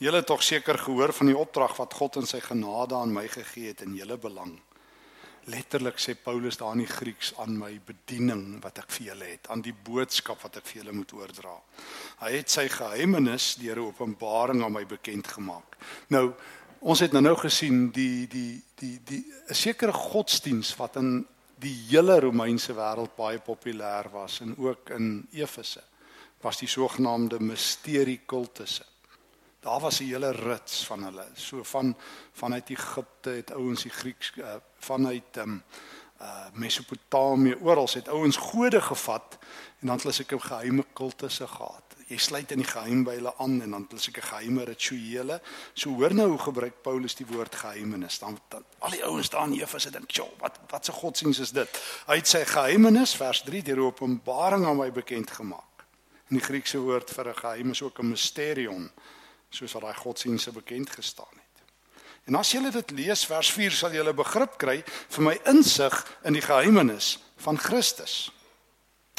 Julle 0.00 0.16
het 0.16 0.26
tog 0.26 0.42
seker 0.42 0.78
gehoor 0.78 1.12
van 1.12 1.26
die 1.26 1.36
opdrag 1.36 1.76
wat 1.76 1.94
God 1.94 2.16
in 2.16 2.26
sy 2.26 2.40
genade 2.40 2.94
aan 2.94 3.12
my 3.12 3.28
gegee 3.28 3.68
het 3.68 3.82
in 3.84 3.94
julle 3.94 4.16
belang. 4.16 4.60
Letterlik 5.44 5.98
sê 5.98 6.14
Paulus 6.14 6.56
daar 6.56 6.72
in 6.72 6.84
die 6.84 6.90
Grieks 6.90 7.32
aan 7.40 7.56
my 7.58 7.80
bediening 7.86 8.60
wat 8.62 8.78
ek 8.78 8.90
vir 8.90 9.06
julle 9.06 9.24
het, 9.24 9.48
aan 9.48 9.62
die 9.62 9.72
boodskap 9.72 10.42
wat 10.42 10.56
ek 10.60 10.66
vir 10.66 10.82
julle 10.82 10.92
moet 10.92 11.12
oordra. 11.16 11.54
Hy 12.20 12.32
het 12.36 12.50
sy 12.50 12.68
geheimenis 12.68 13.54
deur 13.56 13.76
'n 13.76 13.88
openbaring 13.88 14.62
aan 14.64 14.72
my 14.72 14.84
bekend 14.86 15.26
gemaak. 15.26 15.76
Nou, 16.08 16.34
ons 16.80 17.00
het 17.00 17.12
nou 17.12 17.22
nou 17.22 17.36
gesien 17.36 17.90
die 17.90 18.26
die 18.26 18.62
die 18.76 19.00
die 19.04 19.24
'n 19.48 19.54
sekere 19.54 19.92
godsdiens 19.92 20.76
wat 20.76 20.96
in 20.96 21.26
die 21.60 21.76
hele 21.88 22.20
Romeinse 22.20 22.72
wêreld 22.72 23.16
baie 23.16 23.38
populêr 23.38 24.10
was 24.12 24.40
en 24.40 24.54
ook 24.58 24.90
in 24.90 25.26
Efese 25.32 25.82
was 26.40 26.58
die 26.58 26.68
sogenaamde 26.68 27.40
misterie 27.40 28.20
kultusse. 28.26 28.84
Daar 29.60 29.80
was 29.80 30.00
'n 30.00 30.04
hele 30.04 30.30
rits 30.32 30.86
van 30.86 31.04
hulle. 31.04 31.26
So 31.34 31.64
van 31.64 31.96
vanuit 32.32 32.70
Egipte 32.70 33.30
het 33.30 33.52
ouens 33.52 33.82
die 33.82 33.90
Grieks 33.90 34.32
uh, 34.36 34.54
vanuit 34.80 35.36
um, 35.36 35.62
uh 36.20 36.48
Mesopotamië 36.52 37.56
oral 37.64 37.88
het 37.92 38.08
ouens 38.08 38.36
gode 38.36 38.80
gevat 38.80 39.38
en 39.80 39.86
dan 39.86 39.94
het 39.94 40.02
hulle 40.02 40.14
seker 40.14 40.40
geheime 40.40 40.84
kultusse 40.92 41.46
gehad. 41.46 41.90
Jy 42.10 42.16
sluit 42.18 42.50
in 42.50 42.58
die 42.60 42.66
geheim 42.66 43.04
by 43.06 43.14
hulle 43.16 43.32
aan 43.38 43.60
en 43.62 43.70
dan 43.70 43.84
het 43.84 43.94
hulle 43.94 44.02
seker 44.02 44.24
geheime 44.26 44.64
rituele. 44.66 45.38
So 45.72 45.94
hoor 45.96 46.14
nou 46.14 46.26
hoe 46.32 46.38
gebruik 46.42 46.82
Paulus 46.82 47.14
die 47.14 47.26
woord 47.26 47.54
geheimenis. 47.54 48.18
Dan, 48.18 48.38
dan 48.48 48.64
al 48.78 48.96
die 48.96 49.04
ouens 49.06 49.30
daar 49.30 49.46
in 49.46 49.54
Efese 49.60 49.90
dink, 49.90 50.10
"Sjoe, 50.10 50.28
wat 50.38 50.58
wat 50.68 50.84
se 50.84 50.92
godsdiens 50.92 51.38
is 51.38 51.50
dit?" 51.50 51.80
Hy 52.06 52.16
het 52.16 52.28
sy 52.28 52.44
geheimenis 52.44 53.14
vers 53.16 53.42
3 53.42 53.62
deur 53.62 53.78
Openbaring 53.78 54.66
aan 54.66 54.76
my 54.76 54.92
bekend 54.92 55.30
gemaak. 55.30 55.86
In 56.28 56.36
die 56.36 56.44
Griekse 56.44 56.78
woord 56.78 57.10
vir 57.10 57.28
'n 57.28 57.34
geheim 57.34 57.70
is 57.70 57.82
ook 57.82 57.98
'n 57.98 58.08
mysterion, 58.08 58.90
soos 59.50 59.72
wat 59.72 59.82
daai 59.82 59.94
godsdienste 59.94 60.52
bekend 60.52 60.90
gestaan 60.90 61.32
het. 61.32 61.39
En 62.24 62.34
as 62.34 62.52
jy 62.52 62.70
dit 62.70 62.90
lees 62.90 63.24
vers 63.26 63.52
4 63.52 63.72
sal 63.72 63.90
'n 63.90 64.16
begrip 64.16 64.58
kry 64.58 64.82
vir 65.08 65.22
my 65.22 65.38
insig 65.44 66.06
in 66.24 66.32
die 66.32 66.42
geheimenis 66.42 67.18
van 67.36 67.58
Christus. 67.58 68.30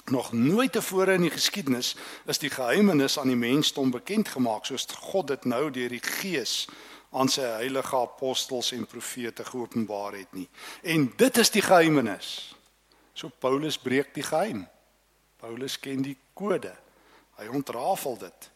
Nog 0.06 0.32
nooit 0.32 0.72
tevore 0.72 1.14
in 1.14 1.22
die 1.22 1.34
geskiedenis 1.34 1.96
is 2.26 2.38
die 2.38 2.50
geheimenis 2.50 3.20
aan 3.20 3.28
die 3.28 3.36
mensdom 3.36 3.92
bekend 3.92 4.28
gemaak 4.28 4.66
soos 4.66 4.88
God 4.90 5.28
dit 5.28 5.46
nou 5.46 5.70
deur 5.72 5.90
die 5.90 6.04
Gees 6.04 6.68
aan 7.12 7.30
sy 7.30 7.42
heilige 7.42 7.96
apostels 7.96 8.72
en 8.72 8.88
profete 8.88 9.46
geopenbaar 9.46 10.14
het 10.14 10.34
nie. 10.34 10.48
En 10.82 11.14
dit 11.18 11.38
is 11.38 11.50
die 11.50 11.62
geheimenis. 11.62 12.56
So 13.14 13.30
Paulus 13.30 13.78
breek 13.78 14.14
die 14.16 14.24
geheim. 14.24 14.68
Paulus 15.38 15.80
ken 15.80 16.02
die 16.02 16.18
kode. 16.34 16.74
Hy 17.38 17.48
ontrafel 17.52 18.18
dit 18.18 18.50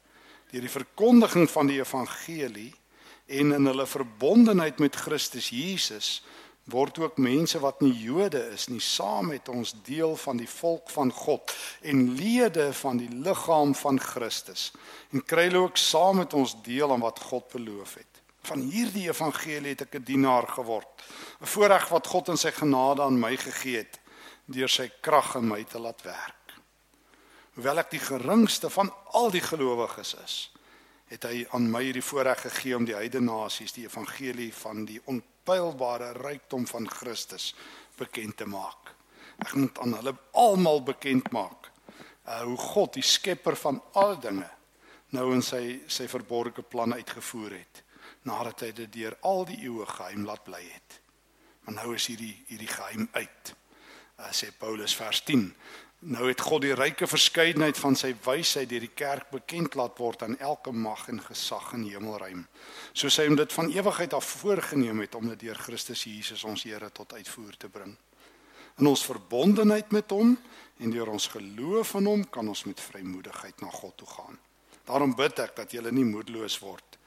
deur 0.51 0.61
die 0.61 0.71
verkondiging 0.71 1.49
van 1.51 1.67
die 1.67 1.81
evangelie 1.81 2.71
en 3.25 3.51
in 3.51 3.65
hulle 3.65 3.85
verbondenheid 3.85 4.79
met 4.79 4.95
Christus 4.95 5.49
Jesus 5.49 6.23
word 6.69 6.97
ook 6.97 7.17
mense 7.21 7.59
wat 7.61 7.81
nie 7.85 7.93
Jode 7.93 8.41
is 8.53 8.67
nie 8.67 8.81
saam 8.81 9.29
met 9.33 9.49
ons 9.49 9.75
deel 9.85 10.15
van 10.17 10.37
die 10.41 10.49
volk 10.49 10.89
van 10.89 11.11
God 11.13 11.53
en 11.81 12.07
lede 12.17 12.71
van 12.73 12.97
die 12.97 13.09
liggaam 13.09 13.75
van 13.77 13.99
Christus 14.01 14.71
en 15.13 15.25
kry 15.25 15.47
hulle 15.49 15.65
ook 15.67 15.77
saam 15.77 16.23
met 16.23 16.33
ons 16.33 16.55
deel 16.65 16.93
aan 16.93 17.05
wat 17.05 17.21
God 17.29 17.49
beloof 17.53 17.97
het. 18.01 18.21
Van 18.45 18.61
hierdie 18.61 19.07
evangelie 19.09 19.73
het 19.73 19.81
ek 19.81 19.95
'n 19.95 20.05
dienaar 20.05 20.47
geword. 20.47 21.05
'n 21.41 21.45
Voorreg 21.45 21.89
wat 21.89 22.07
God 22.07 22.29
in 22.29 22.37
sy 22.37 22.51
genade 22.51 23.01
aan 23.01 23.19
my 23.19 23.37
gegee 23.37 23.77
het 23.77 23.99
deur 24.45 24.69
sy 24.69 24.89
krag 25.01 25.35
in 25.35 25.47
my 25.47 25.63
te 25.63 25.79
laat 25.79 26.01
werk 26.01 26.45
hoewel 27.55 27.79
ek 27.79 27.93
die 27.95 28.03
geringste 28.03 28.69
van 28.71 28.91
al 29.15 29.31
die 29.31 29.43
gelowiges 29.43 30.13
is, 30.23 30.35
het 31.11 31.27
hy 31.29 31.43
aan 31.53 31.69
my 31.69 31.83
hierdie 31.85 32.05
voorreg 32.05 32.41
gegee 32.47 32.75
om 32.77 32.85
die 32.87 32.97
heidene 32.97 33.29
nasies 33.29 33.75
die 33.75 33.85
evangelie 33.85 34.51
van 34.53 34.85
die 34.89 34.99
onpylbare 35.11 36.13
rykdom 36.17 36.65
van 36.69 36.89
Christus 36.89 37.53
bekend 37.97 38.37
te 38.37 38.47
maak. 38.49 38.91
Ek 39.45 39.53
moet 39.53 39.79
aan 39.83 39.93
hulle 39.99 40.15
almal 40.31 40.81
bekend 40.83 41.31
maak 41.35 41.69
uh, 42.27 42.41
hoe 42.41 42.57
God 42.57 42.95
die 42.97 43.05
skepper 43.05 43.57
van 43.59 43.81
al 43.93 44.17
dinge 44.19 44.49
nou 45.15 45.31
in 45.35 45.43
sy 45.45 45.81
sy 45.91 46.07
verborgde 46.11 46.63
plan 46.65 46.95
uitgevoer 46.95 47.59
het 47.59 47.83
nadat 48.25 48.65
hy 48.65 48.71
dit 48.73 48.93
deur 48.93 49.17
al 49.21 49.45
die 49.45 49.59
eeue 49.67 49.85
geheim 49.85 50.23
laat 50.25 50.41
bly 50.47 50.63
het. 50.65 50.95
Maar 51.65 51.75
nou 51.83 51.91
is 51.93 52.07
hierdie 52.09 52.33
hierdie 52.49 52.71
geheim 52.71 53.05
uit. 53.13 53.51
Uh, 54.17 54.31
sê 54.33 54.49
Paulus 54.57 54.95
vers 54.97 55.21
10 55.27 55.51
Nou 55.99 56.27
het 56.27 56.41
God 56.41 56.61
die 56.61 56.73
ryke 56.75 57.07
verskeidenheid 57.07 57.77
van 57.79 57.95
sy 57.95 58.11
wysheid 58.25 58.69
deur 58.69 58.83
die 58.83 58.93
kerk 58.93 59.29
bekend 59.31 59.77
laat 59.79 59.97
word 59.97 60.25
aan 60.25 60.37
elke 60.37 60.71
mag 60.71 61.07
en 61.09 61.21
gesag 61.23 61.71
in 61.73 61.85
hemelruim. 61.87 62.43
Soos 62.93 63.17
hy 63.17 63.25
hom 63.29 63.37
dit 63.39 63.53
van 63.53 63.71
ewigheid 63.71 64.13
af 64.13 64.27
voorgenem 64.41 64.99
het 65.01 65.15
om 65.15 65.31
dit 65.31 65.47
deur 65.47 65.57
Christus 65.57 66.03
Jesus 66.03 66.43
ons 66.43 66.67
Here 66.67 66.91
tot 66.91 67.13
uitvoer 67.13 67.57
te 67.57 67.69
bring. 67.71 67.95
In 68.77 68.91
ons 68.91 69.05
verbondenheid 69.07 69.91
met 69.95 70.11
hom 70.11 70.35
en 70.77 70.91
deur 70.91 71.13
ons 71.15 71.27
geloof 71.31 71.95
in 72.01 72.11
hom 72.11 72.27
kan 72.29 72.47
ons 72.47 72.65
met 72.67 72.85
vrymoedigheid 72.89 73.63
na 73.63 73.71
God 73.71 73.97
toe 73.97 74.09
gaan. 74.17 74.39
Daarom 74.85 75.15
bid 75.15 75.39
ek 75.39 75.55
dat 75.55 75.71
julle 75.73 75.95
nie 75.95 76.05
moedeloos 76.05 76.59
word 76.61 76.99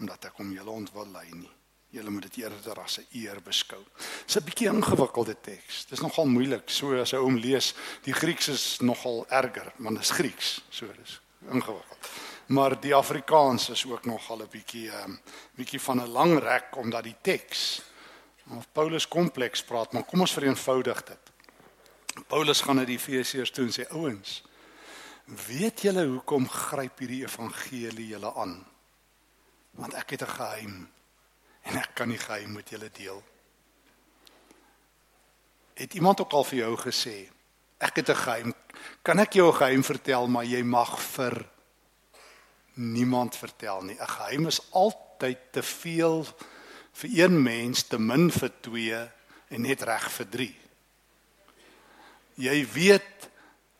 omdat 0.00 0.30
ek 0.30 0.38
om 0.40 0.52
julle 0.56 0.72
ontwil 0.72 1.10
lei 1.12 1.28
nie. 1.36 1.50
Julle 1.90 2.10
moet 2.10 2.22
dit 2.22 2.36
eerder 2.44 2.80
as 2.80 2.98
'n 2.98 3.06
eer 3.10 3.42
beskou. 3.42 3.82
Dis 4.26 4.36
'n 4.36 4.44
bietjie 4.44 4.68
ingewikkelde 4.68 5.36
teks. 5.40 5.86
Dis 5.86 6.00
nogal 6.00 6.26
moeilik. 6.26 6.70
So 6.70 7.00
as 7.00 7.12
'n 7.12 7.16
oom 7.16 7.36
lees, 7.36 7.74
die 8.02 8.14
Grieks 8.14 8.48
is 8.48 8.78
nogal 8.80 9.26
erger, 9.28 9.72
want 9.76 9.96
dit 9.96 10.04
is 10.04 10.10
Grieks. 10.10 10.60
So 10.68 10.86
dis 10.86 11.20
ingewikkeld. 11.48 12.08
Maar 12.46 12.80
die 12.80 12.94
Afrikaans 12.94 13.68
is 13.68 13.86
ook 13.86 14.04
nogal 14.04 14.38
'n 14.38 14.48
bietjie 14.50 14.90
'n 14.90 15.02
um, 15.04 15.20
bietjie 15.54 15.80
van 15.80 16.00
'n 16.00 16.08
lang 16.08 16.38
rek 16.38 16.76
omdat 16.76 17.04
die 17.04 17.16
teks 17.22 17.82
of 18.56 18.66
Paulus 18.72 19.08
kompleks 19.08 19.62
praat, 19.62 19.92
maar 19.92 20.04
kom 20.04 20.20
ons 20.20 20.32
vereenvoudig 20.32 21.04
dit. 21.04 21.32
Paulus 22.26 22.60
gaan 22.60 22.76
na 22.76 22.84
die 22.84 22.98
Efesiërs 22.98 23.50
toe 23.50 23.64
en 23.64 23.72
sê 23.72 23.86
ouens, 23.94 24.42
weet 25.46 25.80
julle 25.80 26.06
hoekom 26.06 26.48
gryp 26.48 26.98
hierdie 26.98 27.22
evangelie 27.22 28.06
julle 28.06 28.34
aan? 28.34 28.66
Want 29.70 29.94
ek 29.94 30.10
het 30.10 30.22
'n 30.22 30.34
geheim 30.36 30.88
en 31.62 31.78
ek 31.80 31.94
kan 31.94 32.08
die 32.08 32.20
geheim 32.20 32.54
met 32.56 32.70
julle 32.72 32.90
deel. 32.92 33.20
Het 35.80 35.94
iemand 35.94 36.20
ook 36.20 36.32
al 36.36 36.44
vir 36.44 36.58
jou 36.58 36.74
gesê, 36.80 37.28
ek 37.78 37.96
het 37.96 38.10
'n 38.10 38.22
geheim. 38.24 38.54
Kan 39.02 39.18
ek 39.18 39.32
jou 39.32 39.48
'n 39.52 39.56
geheim 39.56 39.84
vertel, 39.84 40.28
maar 40.28 40.44
jy 40.44 40.62
mag 40.62 41.00
vir 41.02 41.46
niemand 42.74 43.36
vertel 43.36 43.82
nie. 43.82 43.96
'n 44.00 44.06
Geheim 44.06 44.46
is 44.46 44.60
altyd 44.70 45.38
te 45.52 45.62
veel 45.62 46.26
vir 46.92 47.10
een 47.12 47.42
mens, 47.42 47.82
te 47.82 47.98
min 47.98 48.30
vir 48.30 48.52
twee 48.60 49.10
en 49.48 49.60
net 49.60 49.82
reg 49.82 50.12
vir 50.12 50.28
drie. 50.28 50.56
Jy 52.34 52.66
weet 52.72 53.30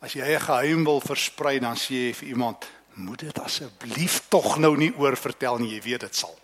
as 0.00 0.12
jy 0.12 0.34
'n 0.34 0.40
geheim 0.40 0.84
wil 0.84 1.00
versprei, 1.00 1.58
dan 1.58 1.76
sê 1.76 1.94
jy 1.94 2.14
vir 2.14 2.28
iemand, 2.28 2.66
moet 2.94 3.18
dit 3.18 3.38
asseblief 3.38 4.28
tog 4.28 4.58
nou 4.58 4.76
nie 4.76 4.96
oor 4.96 5.16
vertel 5.16 5.58
nie, 5.58 5.74
jy 5.74 5.82
weet 5.82 6.00
dit 6.00 6.16
sal 6.16 6.40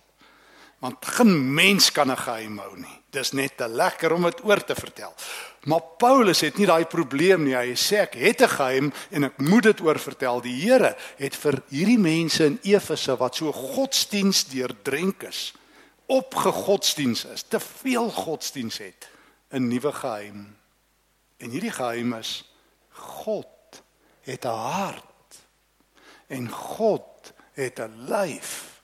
want 0.78 1.06
geen 1.16 1.54
mens 1.54 1.92
kan 1.92 2.10
'n 2.10 2.16
geheim 2.16 2.58
hou 2.58 2.76
nie. 2.78 3.00
Dis 3.10 3.32
net 3.32 3.56
te 3.56 3.68
lekker 3.68 4.12
om 4.12 4.22
dit 4.22 4.44
oor 4.44 4.64
te 4.64 4.74
vertel. 4.74 5.14
Maar 5.66 5.82
Paulus 5.98 6.40
het 6.40 6.56
nie 6.56 6.66
daai 6.66 6.84
probleem 6.84 7.42
nie. 7.44 7.56
Hy 7.56 7.74
sê 7.74 7.96
ek 8.04 8.14
het 8.14 8.42
'n 8.42 8.48
geheim 8.48 8.92
en 9.10 9.24
ek 9.24 9.38
moet 9.38 9.62
dit 9.62 9.80
oor 9.80 9.98
vertel. 9.98 10.40
Die 10.40 10.60
Here 10.60 10.96
het 11.16 11.36
vir 11.36 11.62
hierdie 11.68 11.98
mense 11.98 12.44
in 12.44 12.58
Efese 12.62 13.16
wat 13.16 13.34
so 13.34 13.52
godsdiens 13.52 14.44
deurdrenk 14.44 15.22
is, 15.22 15.54
opgegodsdiens 16.06 17.24
is, 17.24 17.42
te 17.42 17.60
veel 17.60 18.10
godsdiens 18.10 18.78
het, 18.78 19.08
'n 19.50 19.68
nuwe 19.68 19.92
geheim. 19.92 20.56
En 21.38 21.50
hierdie 21.50 21.72
geheim 21.72 22.14
is 22.14 22.44
God 22.90 23.82
het 24.22 24.44
'n 24.44 24.48
hart 24.48 25.36
en 26.26 26.48
God 26.50 27.32
het 27.52 27.78
'n 27.80 28.06
lyf. 28.08 28.75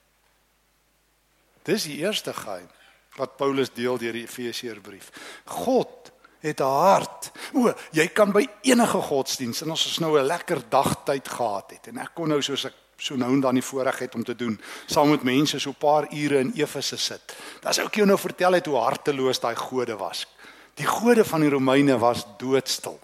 Dis 1.63 1.85
die 1.85 1.99
eerste 1.99 2.33
geheim 2.33 2.69
wat 3.17 3.37
Paulus 3.37 3.73
deel 3.73 3.99
deur 3.99 4.13
die 4.13 4.25
Efesiërbrief. 4.25 5.11
God 5.45 6.13
het 6.41 6.61
'n 6.61 6.65
hart. 6.65 7.31
O, 7.55 7.73
jy 7.93 8.09
kan 8.09 8.33
by 8.33 8.49
enige 8.63 9.01
godsdiens 9.01 9.63
en 9.63 9.71
ons 9.71 9.85
het 9.85 10.01
nou 10.01 10.19
'n 10.19 10.27
lekker 10.27 10.69
dagtyd 10.69 11.29
gehad 11.29 11.71
het 11.71 11.87
en 11.87 11.99
ek 11.99 12.15
kon 12.15 12.29
nou 12.29 12.43
soos 12.43 12.65
ek 12.65 12.75
so 12.97 13.17
nou 13.17 13.33
en 13.33 13.41
dan 13.41 13.55
die 13.55 13.65
voorreg 13.65 13.99
het 13.99 14.15
om 14.15 14.25
te 14.25 14.35
doen, 14.35 14.61
saam 14.87 15.11
met 15.11 15.23
mense 15.23 15.59
so 15.59 15.71
'n 15.71 15.79
paar 15.79 16.07
ure 16.13 16.39
in 16.39 16.53
Efese 16.55 16.97
sit. 16.97 17.37
Das 17.61 17.79
ook 17.79 17.95
jou 17.95 18.07
nou 18.07 18.19
vertel 18.19 18.53
het 18.53 18.67
hoe 18.67 18.77
harteloos 18.77 19.41
daai 19.41 19.57
gode 19.57 19.97
was. 19.97 20.27
Die 20.75 20.87
gode 20.87 21.25
van 21.25 21.41
die 21.41 21.51
Romeine 21.51 21.99
was 21.99 22.25
doodstil. 22.39 23.01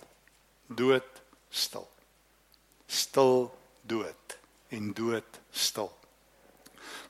Doodstil. 0.66 1.88
Stil 2.86 3.54
dood 3.82 4.38
en 4.68 4.92
doodstil. 4.92 5.97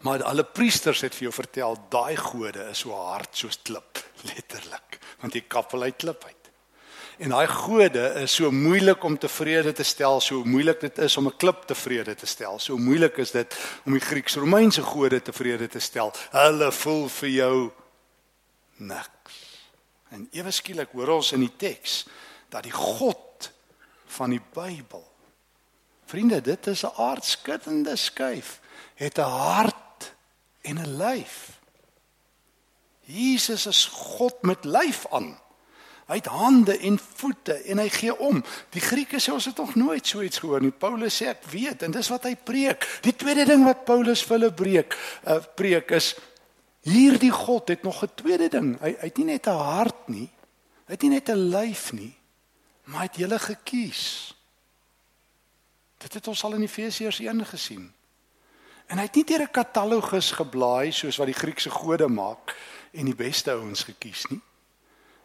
Maar 0.01 0.23
alle 0.23 0.45
priesters 0.45 1.01
het 1.03 1.15
vir 1.15 1.29
jou 1.29 1.35
vertel 1.35 1.77
daai 1.91 2.17
gode 2.17 2.69
is 2.71 2.85
so 2.85 2.95
hard 2.95 3.37
soos 3.37 3.59
klip, 3.63 3.99
letterlik, 4.31 4.99
want 5.23 5.35
jy 5.35 5.43
kap 5.49 5.75
hulle 5.75 5.91
uit 5.91 5.99
klip 5.99 6.25
uit. 6.25 6.35
En 7.19 7.35
daai 7.35 7.49
gode 7.51 8.05
is 8.23 8.37
so 8.39 8.53
moeilik 8.55 9.03
om 9.05 9.17
tevrede 9.19 9.73
te 9.75 9.83
stel, 9.83 10.21
so 10.23 10.45
moeilik 10.47 10.81
dit 10.81 10.99
is 11.03 11.17
om 11.19 11.27
'n 11.27 11.37
klip 11.37 11.67
tevrede 11.67 12.15
te 12.15 12.27
stel. 12.27 12.59
So 12.59 12.79
moeilik 12.79 13.19
is 13.19 13.35
dit 13.35 13.57
om 13.85 13.93
die 13.93 14.07
Grieks-Romeinse 14.07 14.83
gode 14.83 15.23
tevrede 15.23 15.69
te 15.69 15.81
stel. 15.81 16.13
Hulle 16.31 16.73
voel 16.73 17.09
vir 17.09 17.29
jou 17.29 17.71
niks. 18.77 19.35
En 20.11 20.29
ewe 20.31 20.51
skielik 20.51 20.95
hoor 20.95 21.09
ons 21.19 21.33
in 21.33 21.41
die 21.41 21.57
teks 21.57 22.07
dat 22.49 22.63
die 22.63 22.73
God 22.73 23.51
van 24.07 24.31
die 24.31 24.43
Bybel 24.55 25.09
Vriende, 26.09 26.41
dit 26.41 26.67
is 26.67 26.83
'n 26.83 26.97
aardskuddende 26.97 27.97
skuif. 27.97 28.61
Het 28.99 29.19
'n 29.19 29.31
hart 29.31 30.15
en 30.61 30.79
'n 30.79 30.97
lyf. 30.97 31.61
Jesus 33.01 33.67
is 33.67 33.85
God 33.85 34.43
met 34.43 34.65
lyf 34.65 35.07
aan. 35.11 35.39
Hy 36.09 36.15
het 36.15 36.27
hande 36.27 36.79
en 36.79 36.99
voete 37.17 37.53
en 37.53 37.79
hy 37.79 37.89
gee 37.93 38.13
om. 38.19 38.41
Die 38.73 38.81
Grieke 38.81 39.21
sê 39.21 39.33
ons 39.33 39.45
het 39.45 39.57
nog 39.57 39.75
nooit 39.75 40.07
so 40.07 40.23
iets 40.25 40.41
gehoor 40.41 40.63
nie. 40.65 40.73
Paulus 40.73 41.17
sê 41.21 41.29
ek 41.35 41.45
weet 41.53 41.83
en 41.85 41.93
dis 41.93 42.09
wat 42.09 42.25
hy 42.25 42.33
preek. 42.37 42.87
Die 43.05 43.17
tweede 43.17 43.45
ding 43.45 43.65
wat 43.65 43.85
Paulus 43.85 44.23
vir 44.25 44.39
hulle 44.39 44.53
breek, 44.53 44.97
uh, 45.29 45.37
preek 45.57 45.93
is 45.97 46.15
hierdie 46.89 47.33
God 47.33 47.69
het 47.69 47.85
nog 47.85 48.03
'n 48.03 48.15
tweede 48.15 48.49
ding. 48.49 48.81
Hy, 48.81 48.95
hy 49.01 49.11
het 49.11 49.17
nie 49.17 49.29
net 49.37 49.47
'n 49.47 49.61
hart 49.61 50.09
nie. 50.09 50.31
Hy 50.87 50.93
het 50.97 51.03
nie 51.03 51.11
net 51.11 51.29
'n 51.29 51.49
lyf 51.53 51.93
nie, 51.93 52.15
maar 52.85 53.01
hy 53.01 53.07
het 53.07 53.17
julle 53.17 53.39
gekies. 53.39 54.35
Dit 55.99 56.15
het 56.15 56.29
ons 56.29 56.45
al 56.45 56.55
in 56.55 56.63
Efesiërs 56.63 57.19
1 57.21 57.47
gesien. 57.47 57.93
En 58.89 58.97
hy 58.97 59.05
het 59.05 59.15
nie 59.15 59.25
deur 59.25 59.43
'n 59.43 59.53
katalogus 59.53 60.33
geblaai 60.33 60.93
soos 60.93 61.17
wat 61.17 61.27
die 61.27 61.41
Griekse 61.41 61.71
gode 61.71 62.09
maak 62.09 62.57
en 62.93 63.05
die 63.05 63.15
beste 63.15 63.51
ouens 63.51 63.85
gekies 63.85 64.27
nie. 64.31 64.41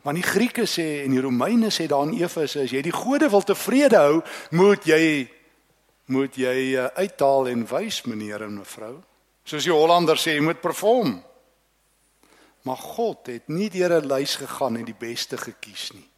Want 0.04 0.16
die 0.20 0.30
Grieke 0.30 0.66
sê 0.68 1.04
en 1.04 1.12
die 1.12 1.22
Romeine 1.22 1.70
sê 1.72 1.88
daar 1.88 2.04
in 2.04 2.20
Efese 2.20 2.62
as 2.62 2.72
jy 2.72 2.82
die 2.82 2.92
gode 2.92 3.30
wil 3.30 3.42
tevrede 3.42 3.98
hou, 3.98 4.22
moet 4.52 4.84
jy 4.86 5.30
moet 6.06 6.36
jy 6.36 6.76
uh, 6.76 6.90
uithaal 7.00 7.48
en 7.48 7.68
wys 7.68 8.02
meneer 8.04 8.44
en 8.44 8.58
mevrou. 8.58 8.98
Soos 9.48 9.64
die 9.64 9.72
Hollanders 9.72 10.26
sê, 10.28 10.36
jy 10.36 10.44
moet 10.44 10.60
perform. 10.62 11.24
Maar 12.68 12.78
God 12.78 13.28
het 13.28 13.48
nie 13.48 13.70
deur 13.70 14.02
'n 14.02 14.08
lys 14.08 14.36
gegaan 14.36 14.78
en 14.78 14.86
die 14.86 15.00
beste 15.00 15.38
gekies 15.38 15.92
nie. 15.94 16.10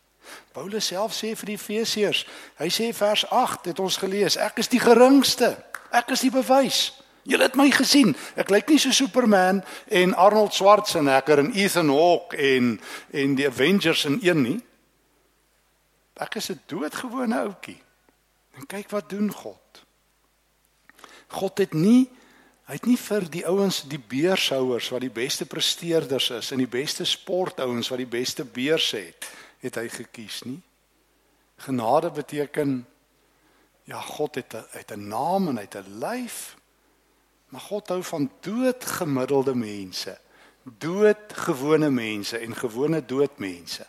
Paulus 0.51 0.87
self 0.87 1.13
sê 1.13 1.35
vir 1.35 1.45
die 1.45 1.57
Efesiërs, 1.57 2.25
hy 2.57 2.69
sê 2.69 2.93
vers 2.93 3.25
8 3.29 3.65
het 3.65 3.79
ons 3.79 3.97
gelees, 3.97 4.37
ek 4.37 4.57
is 4.57 4.67
die 4.67 4.79
geringste. 4.79 5.63
Ek 5.91 6.09
is 6.09 6.21
die 6.21 6.31
bewys. 6.31 7.04
Julle 7.25 7.47
het 7.47 7.55
my 7.57 7.71
gesien. 7.73 8.13
Ek 8.37 8.51
lyk 8.53 8.69
nie 8.69 8.77
so 8.81 8.93
Superman 8.93 9.63
en 9.89 10.13
Arnold 10.13 10.53
Schwarzenegger 10.53 11.41
en 11.41 11.53
Ethan 11.57 11.89
Hawke 11.89 12.37
en 12.37 12.75
en 13.11 13.35
die 13.35 13.47
Avengers 13.47 14.05
in 14.05 14.19
een 14.21 14.41
nie. 14.41 14.59
Ek 16.21 16.35
is 16.35 16.51
'n 16.51 16.61
doodgewone 16.65 17.35
ouetjie. 17.35 17.81
En 18.53 18.65
kyk 18.65 18.89
wat 18.89 19.09
doen 19.09 19.31
God. 19.31 19.83
God 21.27 21.57
het 21.57 21.73
nie 21.73 22.09
hy 22.65 22.73
het 22.73 22.85
nie 22.85 22.97
vir 22.97 23.29
die 23.29 23.45
ouens 23.45 23.83
die 23.85 24.01
beurshouers 24.01 24.89
wat 24.89 25.01
die 25.01 25.13
beste 25.13 25.45
presteerders 25.45 26.29
is 26.29 26.51
en 26.51 26.57
die 26.57 26.69
beste 26.69 27.05
sportouens 27.05 27.89
wat 27.89 28.01
die 28.01 28.09
beste 28.09 28.45
beurs 28.45 28.91
het, 28.91 29.27
het 29.61 29.75
hy 29.75 29.85
gekies 29.89 30.43
nie. 30.43 30.61
Genade 31.61 32.09
beteken 32.11 32.85
ja, 33.85 34.01
God 34.01 34.35
het 34.35 34.53
'n 34.53 34.65
het 34.71 34.91
'n 34.91 35.07
naam 35.07 35.47
en 35.47 35.57
hy 35.57 35.61
het 35.61 35.75
'n 35.75 35.99
lyf. 35.99 36.57
Maar 37.55 37.63
God 37.63 37.87
hou 37.87 38.03
van 38.03 38.31
doodgemiddelde 38.39 39.53
mense, 39.55 40.17
doodgewone 40.63 41.89
mense 41.89 42.37
en 42.37 42.55
gewone 42.55 43.05
doodmense. 43.05 43.85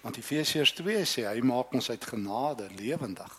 Want 0.00 0.16
Efesiërs 0.16 0.72
2 0.72 1.02
sê 1.04 1.26
hy 1.28 1.42
maak 1.44 1.74
ons 1.76 1.90
uit 1.92 2.06
genade 2.08 2.70
lewendig. 2.78 3.34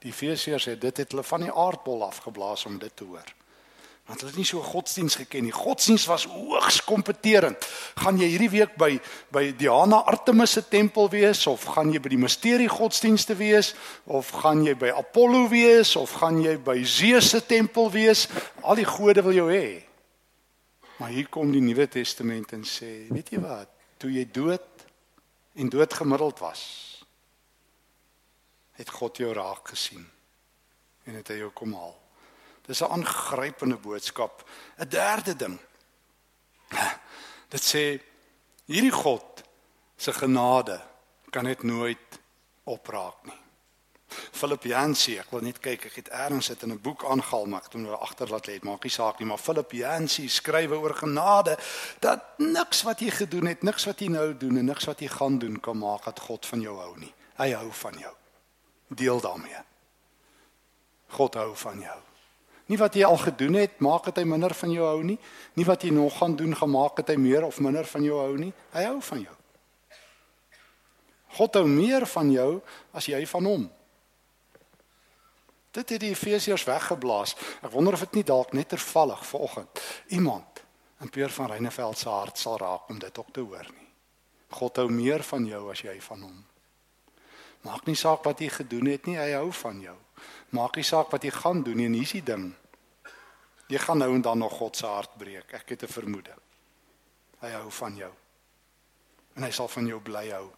Die 0.00 0.14
Efesiërs 0.14 0.70
het 0.70 0.80
dit 0.80 1.02
het 1.02 1.12
hulle 1.12 1.26
van 1.28 1.44
die 1.44 1.52
aardbol 1.52 2.06
afgeblaas 2.06 2.64
om 2.64 2.78
dit 2.80 2.96
te 2.96 3.04
hoor. 3.04 3.34
Want 4.10 4.18
hulle 4.20 4.32
het 4.32 4.40
nie 4.40 4.48
so 4.48 4.62
godsdiens 4.66 5.14
geken 5.14 5.46
nie. 5.46 5.54
Godsdiens 5.54 6.04
was 6.10 6.24
hoogs 6.26 6.80
kompeterend. 6.84 7.62
Gaan 8.02 8.18
jy 8.18 8.32
hierdie 8.32 8.50
week 8.50 8.74
by 8.80 8.96
by 9.30 9.44
Diana 9.56 10.02
Artemis 10.10 10.56
se 10.58 10.64
tempel 10.68 11.06
wees 11.12 11.44
of 11.46 11.64
gaan 11.76 11.92
jy 11.94 12.00
by 12.02 12.10
die 12.12 12.20
misterie 12.20 12.68
godsdienste 12.68 13.36
wees 13.38 13.72
of 14.04 14.32
gaan 14.42 14.64
jy 14.66 14.74
by 14.78 14.90
Apollo 14.90 15.46
wees 15.54 15.94
of 15.96 16.18
gaan 16.18 16.42
jy 16.42 16.56
by 16.58 16.80
Zeus 16.82 17.30
se 17.30 17.44
tempel 17.46 17.92
wees? 17.94 18.26
Al 18.66 18.82
die 18.82 18.88
gode 18.88 19.22
wil 19.22 19.38
jou 19.38 19.48
hê. 19.52 19.84
Maar 20.98 21.14
hier 21.14 21.30
kom 21.30 21.54
die 21.54 21.62
Nuwe 21.62 21.86
Testament 21.88 22.52
en 22.52 22.66
sê, 22.68 23.06
weet 23.10 23.32
jy 23.32 23.40
wat? 23.42 23.70
Toe 24.02 24.10
jy 24.10 24.26
dood 24.34 24.84
en 25.58 25.70
doodgemiddeld 25.70 26.42
was, 26.42 26.62
het 28.78 28.90
God 28.90 29.18
jou 29.22 29.32
raak 29.34 29.72
gesien 29.72 30.04
en 31.06 31.18
het 31.18 31.32
hy 31.32 31.40
jou 31.40 31.50
kom 31.54 31.74
haal. 31.78 32.01
Dis 32.66 32.80
'n 32.80 32.90
aangrypende 32.90 33.76
boodskap. 33.76 34.48
'n 34.78 34.88
Derde 34.88 35.36
ding. 35.36 35.58
Dit 37.48 37.62
sê 37.62 38.00
hierdie 38.64 38.92
God 38.92 39.42
se 39.96 40.12
genade 40.12 40.80
kan 41.30 41.44
net 41.44 41.62
nooit 41.62 42.20
opraak 42.64 43.24
nie. 43.24 43.42
Filippense, 44.12 45.14
ek 45.18 45.30
wil 45.32 45.40
net 45.40 45.58
kyk, 45.62 45.86
ek 45.88 45.94
het 46.02 46.10
eers 46.12 46.50
dit 46.52 46.62
in 46.62 46.72
'n 46.72 46.80
boek 46.80 47.04
aangehaal, 47.04 47.46
maar 47.46 47.58
ek 47.60 47.64
het 47.64 47.72
hom 47.72 47.82
nou 47.82 47.96
agterlaat 47.96 48.46
lê, 48.46 48.58
maak 48.62 48.84
nie 48.84 48.90
saak 48.90 49.18
nie, 49.18 49.26
maar 49.28 49.38
Filippense 49.38 50.28
skrywe 50.28 50.76
oor 50.76 50.94
genade 50.94 51.58
dat 52.00 52.38
niks 52.38 52.82
wat 52.82 53.00
jy 53.00 53.10
gedoen 53.10 53.46
het, 53.46 53.62
niks 53.62 53.84
wat 53.84 54.00
jy 54.00 54.08
nou 54.08 54.36
doen 54.36 54.56
en 54.56 54.64
niks 54.64 54.84
wat 54.84 55.00
jy 55.00 55.08
gaan 55.08 55.38
doen 55.38 55.60
kan 55.60 55.78
maak 55.78 56.04
dat 56.04 56.20
God 56.20 56.46
van 56.46 56.60
jou 56.60 56.78
hou 56.78 56.98
nie. 56.98 57.14
Hy 57.38 57.52
hou 57.52 57.72
van 57.72 57.98
jou 57.98 58.14
deel 58.88 59.20
daarmee. 59.20 59.62
God 61.08 61.34
hou 61.34 61.56
van 61.56 61.80
jou. 61.80 62.00
Nie 62.72 62.78
wat 62.80 62.94
jy 62.96 63.04
al 63.04 63.20
gedoen 63.20 63.58
het 63.60 63.82
maak 63.84 64.06
dit 64.08 64.22
hy 64.22 64.24
minder 64.24 64.54
van 64.56 64.70
jou 64.72 64.86
hou 64.86 65.02
nie. 65.04 65.18
Nie 65.60 65.66
wat 65.68 65.82
jy 65.84 65.90
nog 65.92 66.14
gaan 66.16 66.38
doen 66.38 66.54
gemaak 66.56 66.96
dit 67.02 67.10
hy 67.12 67.18
meer 67.20 67.44
of 67.44 67.60
minder 67.60 67.84
van 67.84 68.06
jou 68.06 68.16
hou 68.16 68.36
nie. 68.40 68.52
Hy 68.72 68.84
hou 68.86 69.00
van 69.10 69.26
jou. 69.26 69.34
God 71.36 71.58
hou 71.60 71.66
meer 71.68 72.06
van 72.08 72.30
jou 72.32 72.50
as 72.96 73.08
jy 73.12 73.20
van 73.28 73.48
hom. 73.50 73.66
Dit 75.72 75.92
het 75.94 76.00
die 76.00 76.12
Efesiërs 76.12 76.64
weggeblaas. 76.68 77.36
Ek 77.60 77.72
wonder 77.76 77.96
of 77.96 78.06
dit 78.06 78.20
nie 78.20 78.26
dalk 78.32 78.56
net 78.56 78.72
tervallig 78.72 79.20
vanoggend 79.28 79.84
iemand 80.16 80.64
in 81.04 81.12
Peer 81.12 81.32
van 81.34 81.52
Reineveld 81.52 81.98
se 81.98 82.08
hart 82.08 82.40
sal 82.40 82.56
raak 82.60 82.88
om 82.88 82.98
dit 82.98 83.18
ook 83.18 83.32
te 83.36 83.44
hoor 83.44 83.68
nie. 83.68 83.88
God 84.52 84.80
hou 84.80 84.88
meer 84.88 85.24
van 85.28 85.44
jou 85.48 85.62
as 85.72 85.84
jy 85.84 85.98
van 86.08 86.24
hom. 86.24 86.40
Maak 87.68 87.84
nie 87.86 87.96
saak 88.00 88.24
wat 88.24 88.40
jy 88.40 88.48
gedoen 88.52 88.88
het 88.92 89.06
nie, 89.06 89.20
hy 89.20 89.32
hou 89.36 89.52
van 89.60 89.80
jou. 89.80 89.96
Maak 90.56 90.76
nie 90.76 90.86
saak 90.86 91.12
wat 91.12 91.24
jy 91.24 91.32
gaan 91.34 91.62
doen 91.64 91.76
nie, 91.80 91.88
en 91.88 91.96
hier's 92.00 92.16
die 92.16 92.24
ding. 92.26 92.50
Jy 93.72 93.80
gaan 93.80 94.02
nou 94.02 94.10
en 94.14 94.20
dan 94.20 94.38
nog 94.38 94.52
God 94.52 94.76
se 94.76 94.86
hart 94.86 95.16
breek. 95.16 95.52
Ek 95.52 95.68
het 95.68 95.82
'n 95.82 95.92
vermoede. 95.92 96.34
Hy 97.40 97.50
hou 97.50 97.70
van 97.70 97.96
jou. 97.96 98.12
En 99.34 99.42
hy 99.42 99.50
sal 99.50 99.68
van 99.68 99.86
jou 99.86 100.00
bly 100.00 100.28
hou. 100.30 100.50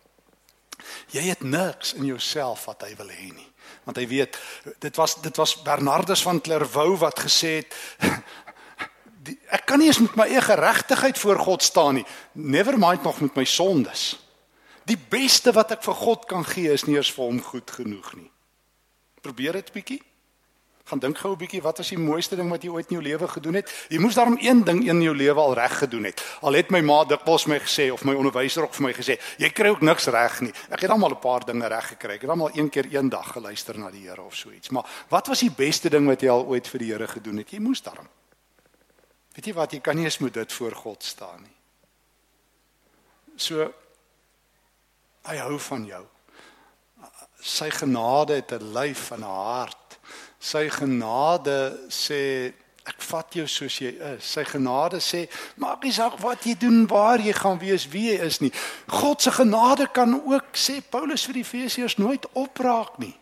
Jy 1.14 1.22
het 1.22 1.42
niks 1.42 1.94
in 1.94 2.04
jouself 2.04 2.64
wat 2.64 2.82
hy 2.82 2.96
wil 2.96 3.08
hê 3.08 3.30
nie. 3.34 3.50
Want 3.84 3.96
hy 3.96 4.06
weet 4.06 4.38
dit 4.78 4.96
was 4.96 5.14
dit 5.22 5.36
was 5.36 5.62
Bernardus 5.62 6.22
van 6.22 6.40
Clairvaux 6.40 6.98
wat 7.00 7.20
gesê 7.20 7.48
het 7.62 7.74
die, 9.26 9.38
ek 9.48 9.66
kan 9.66 9.78
nie 9.78 9.86
eens 9.86 10.02
met 10.02 10.16
my 10.16 10.26
eie 10.26 10.42
geregtigheid 10.42 11.18
voor 11.18 11.38
God 11.38 11.62
staan 11.62 11.94
nie. 11.94 12.06
Never 12.32 12.78
mind 12.78 13.02
nog 13.02 13.20
met 13.20 13.34
my 13.34 13.44
sondes. 13.44 14.18
Die 14.84 14.98
beste 14.98 15.52
wat 15.52 15.70
ek 15.70 15.82
vir 15.82 15.94
God 15.94 16.26
kan 16.26 16.44
gee 16.44 16.72
is 16.72 16.84
nie 16.84 16.96
eers 16.96 17.12
vir 17.12 17.24
hom 17.24 17.40
goed 17.42 17.70
genoeg 17.70 18.14
nie. 18.14 18.30
Probeer 19.20 19.52
dit 19.52 19.72
bietjie. 19.72 20.02
Gaan 20.84 20.98
dink 20.98 21.18
gou 21.18 21.32
'n 21.32 21.38
bietjie 21.38 21.62
wat 21.62 21.76
was 21.78 21.88
die 21.88 21.98
mooiste 21.98 22.36
ding 22.36 22.50
wat 22.50 22.62
jy 22.62 22.68
ooit 22.68 22.90
in 22.90 22.96
jou 23.00 23.02
lewe 23.02 23.28
gedoen 23.28 23.54
het? 23.54 23.86
Jy 23.88 23.98
moes 23.98 24.14
daarom 24.14 24.36
een 24.40 24.64
ding 24.64 24.88
in 24.88 25.02
jou 25.02 25.16
lewe 25.16 25.40
al 25.40 25.54
reg 25.54 25.78
gedoen 25.78 26.04
het. 26.04 26.36
Al 26.40 26.52
het 26.52 26.70
my 26.70 26.80
ma 26.80 27.04
dikwels 27.04 27.46
my 27.46 27.58
gesê 27.58 27.92
of 27.92 28.04
my 28.04 28.14
onderwyser 28.14 28.62
ook 28.62 28.74
vir 28.74 28.86
my 28.86 28.92
gesê, 28.92 29.18
jy 29.38 29.50
kry 29.50 29.68
ook 29.68 29.80
niks 29.80 30.06
reg 30.06 30.40
nie. 30.40 30.52
Ek 30.70 30.80
het 30.80 30.90
almal 30.90 31.10
'n 31.10 31.20
paar 31.20 31.44
dinge 31.44 31.66
reg 31.66 31.88
gekry. 31.88 32.14
Ek 32.14 32.20
het 32.20 32.30
almal 32.30 32.50
een 32.54 32.68
keer 32.70 32.86
eendag 32.86 33.32
geluister 33.32 33.78
na 33.78 33.90
die 33.90 34.08
Here 34.08 34.22
of 34.22 34.34
so 34.34 34.50
iets. 34.50 34.70
Maar 34.70 34.84
wat 35.08 35.26
was 35.26 35.40
die 35.40 35.50
beste 35.50 35.88
ding 35.90 36.06
wat 36.06 36.20
jy 36.20 36.28
al 36.28 36.44
ooit 36.44 36.68
vir 36.68 36.78
die 36.78 36.92
Here 36.92 37.08
gedoen 37.08 37.36
het? 37.36 37.50
Jy 37.50 37.58
moes 37.60 37.82
daarom. 37.82 38.08
Weet 39.34 39.46
jy 39.46 39.54
wat, 39.54 39.72
jy 39.72 39.80
kan 39.80 39.96
nie 39.96 40.04
eens 40.04 40.18
met 40.18 40.34
dit 40.34 40.52
voor 40.52 40.72
God 40.72 41.02
staan 41.02 41.42
nie. 41.42 41.56
So 43.36 43.72
Hy 45.24 45.38
hou 45.40 45.56
van 45.70 45.86
jou. 45.88 46.02
Sy 47.40 47.70
genade 47.72 48.34
het 48.40 48.52
'n 48.52 48.72
lyf 48.76 49.10
en 49.10 49.20
'n 49.20 49.22
hart. 49.22 49.83
Sy 50.44 50.66
genade 50.68 51.56
sê 51.88 52.52
ek 52.84 53.00
vat 53.08 53.36
jou 53.38 53.46
soos 53.48 53.78
jy 53.80 53.94
is. 54.12 54.26
Sy 54.34 54.44
genade 54.44 55.00
sê 55.00 55.24
maak 55.60 55.84
nie 55.86 55.92
saak 55.94 56.18
wat 56.20 56.44
jy 56.44 56.52
doen, 56.60 56.82
waar 56.90 57.22
jy 57.22 57.32
gaan 57.36 57.56
wees, 57.62 57.86
wie 57.88 58.10
jy 58.10 58.18
is 58.26 58.40
nie. 58.44 58.52
God 58.92 59.24
se 59.24 59.32
genade 59.32 59.88
kan 59.96 60.12
ook 60.20 60.52
sê 60.52 60.82
Paulus 60.84 61.24
vir 61.24 61.40
die 61.40 61.46
Efesiërs 61.46 61.96
nooit 61.96 62.28
opraak 62.36 62.98
nie. 63.00 63.14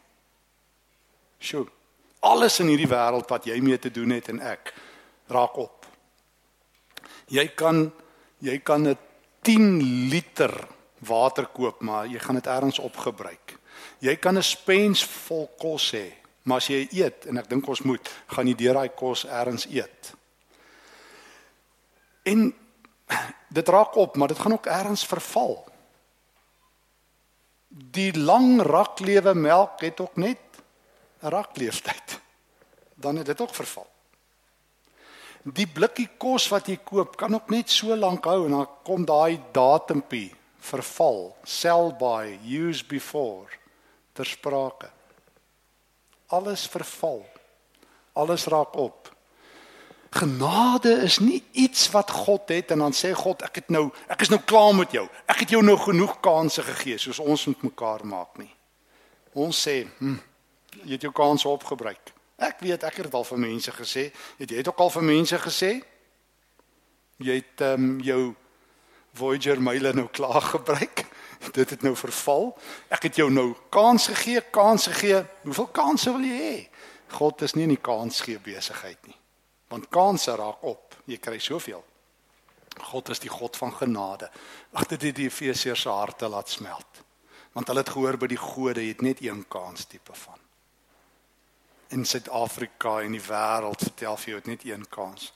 Sjoe. 1.43 1.69
Alles 2.23 2.59
in 2.63 2.71
hierdie 2.71 2.91
wêreld 2.91 3.31
wat 3.31 3.47
jy 3.51 3.57
mee 3.63 3.79
te 3.83 3.91
doen 3.91 4.15
het 4.15 4.29
en 4.31 4.43
ek 4.47 4.75
raak 5.31 5.57
op. 5.59 5.87
Jy 7.31 7.49
kan 7.59 7.89
jy 8.43 8.59
kan 8.59 8.89
'n 8.89 8.99
10 9.43 10.11
liter 10.11 10.53
water 10.99 11.47
koop, 11.47 11.81
maar 11.83 12.07
jy 12.07 12.19
gaan 12.19 12.35
dit 12.35 12.47
elders 12.47 12.79
opgebruik. 12.79 13.59
Jy 13.99 14.17
kan 14.17 14.39
'n 14.39 14.43
spens 14.43 15.05
vol 15.05 15.51
kos 15.59 15.93
hê, 15.93 16.22
maar 16.43 16.63
as 16.63 16.69
jy 16.71 16.87
eet 16.91 17.27
en 17.31 17.39
ek 17.39 17.49
dink 17.51 17.69
ons 17.69 17.85
moet, 17.87 18.09
gaan 18.35 18.49
jy 18.51 18.55
deur 18.59 18.81
daai 18.81 18.95
kos 18.99 19.25
elders 19.25 19.67
eet. 19.71 20.13
En 22.27 22.49
dit 23.49 23.69
raak 23.69 23.97
op, 23.97 24.17
maar 24.17 24.33
dit 24.33 24.39
gaan 24.39 24.57
ook 24.57 24.67
elders 24.67 25.05
verval. 25.07 25.57
Die 27.69 28.13
lang 28.19 28.61
raklewe 28.63 29.35
melk 29.35 29.81
het 29.81 30.01
ook 30.01 30.17
net 30.17 30.41
'n 31.23 31.29
rakleeftyd. 31.29 32.21
Dan 32.95 33.17
het 33.17 33.27
dit 33.27 33.41
ook 33.41 33.55
verval. 33.55 33.87
Die 35.43 35.67
blikkie 35.67 36.09
kos 36.19 36.49
wat 36.49 36.67
jy 36.67 36.77
koop 36.77 37.17
kan 37.17 37.35
ook 37.35 37.51
net 37.51 37.71
so 37.71 37.97
lank 37.97 38.25
hou 38.25 38.45
en 38.45 38.51
dan 38.51 38.69
kom 38.87 39.05
daai 39.05 39.41
datumpie 39.53 40.35
verval, 40.59 41.37
sell 41.43 41.91
by, 41.99 42.39
use 42.47 42.85
before 42.87 43.51
ter 44.15 44.25
sprake. 44.25 44.91
Alles 46.33 46.67
verval. 46.67 47.21
Alles 48.13 48.45
raak 48.49 48.77
op. 48.77 49.11
Genade 50.13 50.93
is 51.05 51.19
nie 51.19 51.41
iets 51.53 51.91
wat 51.91 52.11
God 52.11 52.49
het 52.53 52.71
en 52.71 52.79
dan 52.85 52.93
sê 52.93 53.13
God 53.17 53.45
ek 53.47 53.63
het 53.63 53.71
nou 53.73 53.87
ek 54.13 54.25
is 54.27 54.33
nou 54.33 54.41
klaar 54.45 54.75
met 54.77 54.93
jou. 54.93 55.07
Ek 55.25 55.45
het 55.45 55.55
jou 55.55 55.63
nou 55.65 55.79
genoeg 55.81 56.19
kansse 56.25 56.65
gegee 56.65 56.99
soos 57.01 57.21
ons 57.21 57.47
met 57.49 57.65
mekaar 57.71 58.05
maak 58.05 58.37
nie. 58.41 58.51
Ons 59.33 59.63
sê, 59.65 59.79
hm, 59.99 60.19
jy 60.85 60.99
het 60.99 61.07
jou 61.09 61.13
kansse 61.17 61.49
opgebruik. 61.49 62.13
Ek 62.37 62.61
weet 62.61 62.85
ek 62.85 63.01
het 63.01 63.09
dit 63.09 63.17
al 63.17 63.25
vir 63.25 63.41
mense 63.41 63.73
gesê. 63.73 64.05
Het 64.37 64.51
jy 64.51 64.61
dit 64.61 64.69
ook 64.69 64.85
al 64.85 64.93
vir 64.93 65.09
mense 65.09 65.39
gesê? 65.47 65.73
Jy 67.23 67.41
het 67.41 67.65
ehm 67.65 67.91
um, 67.91 68.01
jou 68.05 68.23
Voyager 69.13 69.61
myle 69.61 69.93
nou 69.93 70.07
klaar 70.09 70.41
gebruik. 70.55 71.05
Dit 71.51 71.71
het 71.71 71.83
nou 71.83 71.97
verval. 71.97 72.53
Ek 72.89 73.09
het 73.09 73.17
jou 73.19 73.31
nou 73.31 73.53
kans 73.69 74.07
gegee, 74.07 74.41
kans 74.55 74.87
gegee. 74.87 75.25
Hoeveel 75.43 75.67
kansse 75.75 76.13
wil 76.15 76.27
jy 76.27 76.39
hê? 76.39 76.59
God 77.13 77.43
is 77.43 77.57
nie 77.57 77.67
in 77.67 77.75
die 77.75 77.83
kans 77.83 78.23
gee 78.25 78.41
besigheid 78.41 79.01
nie. 79.07 79.17
Want 79.73 79.91
kansse 79.93 80.37
raak 80.39 80.63
op. 80.63 80.95
Jy 81.11 81.19
kry 81.19 81.39
soveel. 81.43 81.83
God 82.93 83.11
is 83.13 83.21
die 83.21 83.31
God 83.33 83.57
van 83.57 83.75
genade. 83.75 84.31
Ag 84.73 84.87
dit 84.95 85.09
het 85.09 85.17
die 85.19 85.29
Efesiërs 85.29 85.85
se 85.85 85.93
harte 85.93 86.29
laat 86.29 86.49
smelt. 86.49 87.03
Want 87.53 87.69
hulle 87.69 87.83
het 87.83 87.93
gehoor 87.93 88.17
by 88.17 88.31
die 88.33 88.41
gode 88.41 88.87
het 88.87 89.03
net 89.05 89.21
een 89.21 89.45
kans 89.49 89.85
tipe 89.85 90.15
van. 90.17 90.39
In 91.93 92.07
Suid-Afrika 92.09 93.01
en 93.03 93.13
die 93.13 93.27
wêreld 93.27 93.85
vertel 93.85 94.17
vir 94.17 94.31
jou 94.31 94.39
het 94.39 94.49
net 94.49 94.65
een 94.65 94.87
kans. 94.89 95.33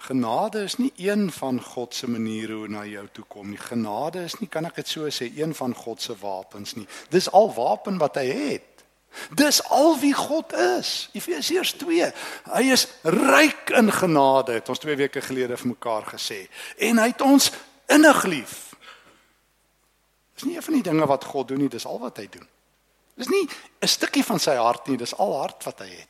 Genade 0.00 0.62
is 0.64 0.78
nie 0.80 0.92
een 0.96 1.28
van 1.32 1.60
God 1.62 1.94
se 1.94 2.08
maniere 2.08 2.56
hoe 2.56 2.68
na 2.68 2.86
jou 2.88 3.04
toe 3.12 3.24
kom 3.28 3.50
nie. 3.52 3.58
Genade 3.60 4.22
is 4.24 4.38
nie 4.40 4.48
kan 4.48 4.64
ek 4.64 4.80
dit 4.80 4.88
so 4.88 5.10
sê 5.12 5.28
een 5.36 5.52
van 5.54 5.74
God 5.76 6.00
se 6.02 6.16
wapens 6.16 6.74
nie. 6.78 6.86
Dis 7.12 7.28
al 7.36 7.52
wapen 7.54 8.00
wat 8.00 8.16
hy 8.16 8.24
het. 8.32 8.70
Dis 9.36 9.60
al 9.68 9.98
wie 10.00 10.14
God 10.14 10.52
is. 10.52 11.10
Efesiërs 11.12 11.74
2. 11.82 12.08
Hy 12.54 12.64
is 12.72 12.86
ryk 13.02 13.74
in 13.76 13.92
genade, 13.92 14.56
het 14.60 14.68
ons 14.72 14.80
2 14.80 14.96
weke 14.96 15.20
gelede 15.20 15.58
vir 15.60 15.72
mekaar 15.74 16.06
gesê. 16.14 16.44
En 16.78 17.02
hy 17.02 17.10
het 17.10 17.24
ons 17.26 17.50
innig 17.90 18.24
lief. 18.30 18.56
Dis 20.38 20.46
nie 20.48 20.56
een 20.56 20.64
van 20.64 20.78
die 20.78 20.86
dinge 20.86 21.10
wat 21.10 21.26
God 21.28 21.50
doen 21.50 21.60
nie, 21.60 21.68
dis 21.68 21.84
al 21.84 22.00
wat 22.00 22.22
hy 22.22 22.28
doen. 22.30 22.46
Dis 23.20 23.28
nie 23.28 23.44
'n 23.82 23.86
stukkie 23.88 24.24
van 24.24 24.38
sy 24.38 24.54
hart 24.56 24.86
nie, 24.88 24.96
dis 24.96 25.14
al 25.14 25.36
hart 25.40 25.64
wat 25.64 25.78
hy 25.84 25.90
het. 25.90 26.09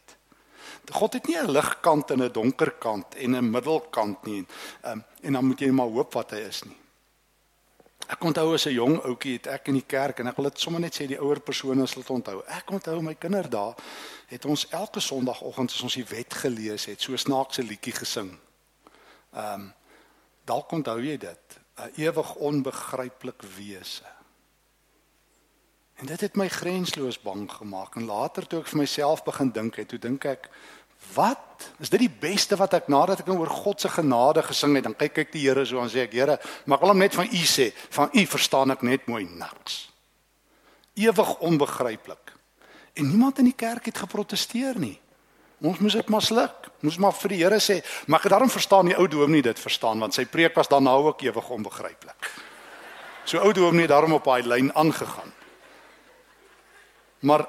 God 0.92 1.12
het 1.12 1.26
nie 1.26 1.36
'n 1.36 1.50
ligkant 1.50 2.10
en 2.10 2.22
'n 2.22 2.32
donker 2.32 2.70
kant 2.70 3.14
en 3.14 3.36
'n 3.36 3.50
middelkant 3.50 4.24
nie. 4.24 4.46
Um, 4.84 5.04
en 5.22 5.32
dan 5.32 5.44
moet 5.44 5.60
jy 5.60 5.70
maar 5.70 5.86
hoop 5.86 6.12
wat 6.12 6.30
hy 6.30 6.38
is 6.38 6.62
nie. 6.64 6.76
Ek 8.10 8.24
onthou 8.24 8.54
as 8.54 8.66
'n 8.66 8.72
jong 8.72 9.02
ouetjie 9.04 9.32
het 9.32 9.46
ek 9.46 9.68
in 9.68 9.74
die 9.74 9.86
kerk 9.86 10.18
en 10.18 10.26
ek 10.26 10.36
wil 10.36 10.50
dit 10.50 10.60
sommer 10.60 10.80
net 10.80 10.94
sê 10.94 11.06
die 11.06 11.20
ouer 11.20 11.40
persone 11.40 11.86
sal 11.86 12.02
dit 12.02 12.10
onthou. 12.10 12.42
Ek 12.46 12.70
onthou 12.70 13.02
my 13.02 13.14
kinderdae 13.14 13.74
het 14.26 14.44
ons 14.44 14.68
elke 14.68 15.00
sonoggend 15.00 15.70
as 15.70 15.82
ons 15.82 15.94
die 15.94 16.04
wet 16.04 16.34
gelees 16.34 16.84
het, 16.84 17.00
so 17.00 17.16
snaakse 17.16 17.62
liedjie 17.62 17.92
gesing. 17.92 18.38
Ehm 19.34 19.54
um, 19.54 19.72
dalk 20.44 20.72
onthou 20.72 20.98
jy 21.00 21.16
dit, 21.16 21.58
'n 21.76 21.92
ewig 21.96 22.34
onbegryplik 22.34 23.42
wese. 23.56 24.19
En 26.00 26.06
dit 26.06 26.20
het 26.20 26.36
my 26.36 26.48
grensloos 26.48 27.20
bang 27.20 27.44
gemaak 27.52 27.96
en 28.00 28.08
later 28.08 28.46
toe 28.46 28.62
ek 28.62 28.70
vir 28.72 28.80
myself 28.80 29.24
begin 29.24 29.50
dink 29.52 29.76
het, 29.76 29.90
toe 29.92 30.00
dink 30.00 30.24
ek 30.24 30.48
Wat? 31.14 31.70
Is 31.80 31.88
dit 31.90 32.02
die 32.04 32.12
beste 32.12 32.58
wat 32.60 32.74
ek 32.76 32.90
nadat 32.92 33.22
ek 33.22 33.28
nou 33.30 33.38
oor 33.40 33.50
God 33.50 33.80
se 33.80 33.88
genade 33.88 34.42
gesing 34.44 34.76
het, 34.76 34.84
dan 34.84 34.96
kyk 34.96 35.22
ek 35.24 35.30
die 35.32 35.46
Here 35.46 35.64
so 35.66 35.80
en 35.80 35.88
sê 35.90 36.04
ek 36.04 36.14
Here, 36.14 36.36
maar 36.68 36.78
ek 36.78 36.84
wil 36.84 36.92
hom 36.92 37.00
net 37.00 37.16
van 37.16 37.30
U 37.32 37.44
sê, 37.48 37.70
van 37.96 38.12
U 38.12 38.24
verstaan 38.28 38.74
ek 38.76 38.84
net 38.86 39.08
mooi 39.10 39.24
niks. 39.24 39.86
Ewig 41.00 41.32
onbegryplik. 41.40 42.34
En 43.00 43.08
niemand 43.08 43.40
in 43.40 43.48
die 43.48 43.56
kerk 43.56 43.88
het 43.88 44.02
geprotesteer 44.04 44.78
nie. 44.78 44.98
Ons 45.64 45.80
moes 45.80 45.96
dit 45.96 46.12
maar 46.12 46.24
sluk. 46.24 46.68
Moes 46.84 47.00
maar 47.00 47.16
vir 47.16 47.34
die 47.34 47.40
Here 47.42 47.60
sê, 47.64 47.80
maar 48.06 48.20
ek 48.20 48.32
daarom 48.36 48.52
verstaan 48.52 48.92
die 48.92 48.96
ou 49.00 49.08
dominee 49.08 49.48
dit 49.48 49.60
verstaan 49.60 50.04
want 50.04 50.16
sy 50.16 50.28
preek 50.28 50.56
was 50.60 50.68
dan 50.68 50.84
nou 50.84 50.98
ook 51.08 51.24
ewig 51.24 51.50
onbegryplik. 51.56 52.30
So 53.24 53.40
ou 53.40 53.52
dominee 53.56 53.88
daarom 53.88 54.20
op 54.20 54.28
daai 54.28 54.44
lyn 54.44 54.72
aangegaan. 54.76 55.39
Maar 57.20 57.46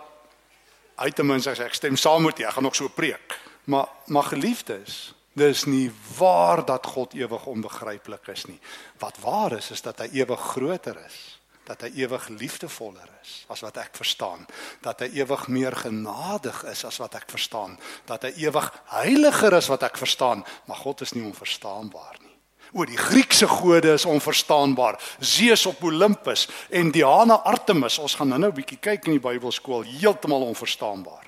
hy 1.01 1.09
ten 1.15 1.27
minste 1.27 1.55
sê 1.55 1.65
ek 1.65 1.77
stem 1.77 1.97
saam 1.97 2.27
met 2.27 2.37
jou, 2.37 2.47
ek 2.47 2.57
gaan 2.57 2.67
nog 2.67 2.77
so 2.77 2.91
preek. 2.93 3.37
Maar 3.71 3.87
maar 4.11 4.27
geliefdes, 4.27 5.13
dis 5.33 5.65
nie 5.65 5.91
waar 6.17 6.65
dat 6.65 6.85
God 6.85 7.13
ewig 7.13 7.45
onbegryplik 7.45 8.27
is 8.33 8.45
nie. 8.45 8.59
Wat 8.99 9.19
waar 9.23 9.55
is 9.57 9.71
is 9.71 9.81
dat 9.81 10.03
hy 10.03 10.09
ewig 10.21 10.41
groter 10.53 10.97
is, 11.05 11.19
dat 11.63 11.85
hy 11.85 11.91
ewig 12.03 12.27
liefdevoller 12.27 13.07
is 13.21 13.45
as 13.53 13.61
wat 13.63 13.77
ek 13.79 13.95
verstaan, 13.95 14.43
dat 14.83 14.99
hy 15.05 15.11
ewig 15.21 15.47
meer 15.47 15.75
genadig 15.77 16.63
is 16.71 16.83
as 16.85 16.99
wat 16.99 17.15
ek 17.15 17.29
verstaan, 17.31 17.77
dat 18.09 18.27
hy 18.27 18.33
ewig 18.47 18.67
heiliger 18.91 19.55
is 19.61 19.69
wat 19.71 19.85
ek 19.87 20.01
verstaan, 20.01 20.43
maar 20.67 20.81
God 20.81 21.05
is 21.05 21.15
nie 21.15 21.23
onverstaanbaar 21.23 22.19
nie. 22.19 22.30
O, 22.71 22.85
die 22.85 22.97
Griekse 22.97 23.47
gode 23.47 23.93
is 23.93 24.05
onverstaanbaar. 24.05 24.99
Zeus 25.19 25.65
op 25.65 25.83
Olympus 25.83 26.47
en 26.69 26.91
Diana 26.91 27.41
Artemis, 27.43 27.97
ons 27.99 28.15
gaan 28.15 28.27
nou-nou 28.27 28.51
'n 28.51 28.55
bietjie 28.55 28.79
kyk 28.79 29.05
in 29.05 29.19
die 29.19 29.27
Bybelskool, 29.27 29.83
heeltemal 29.83 30.41
onverstaanbaar. 30.41 31.27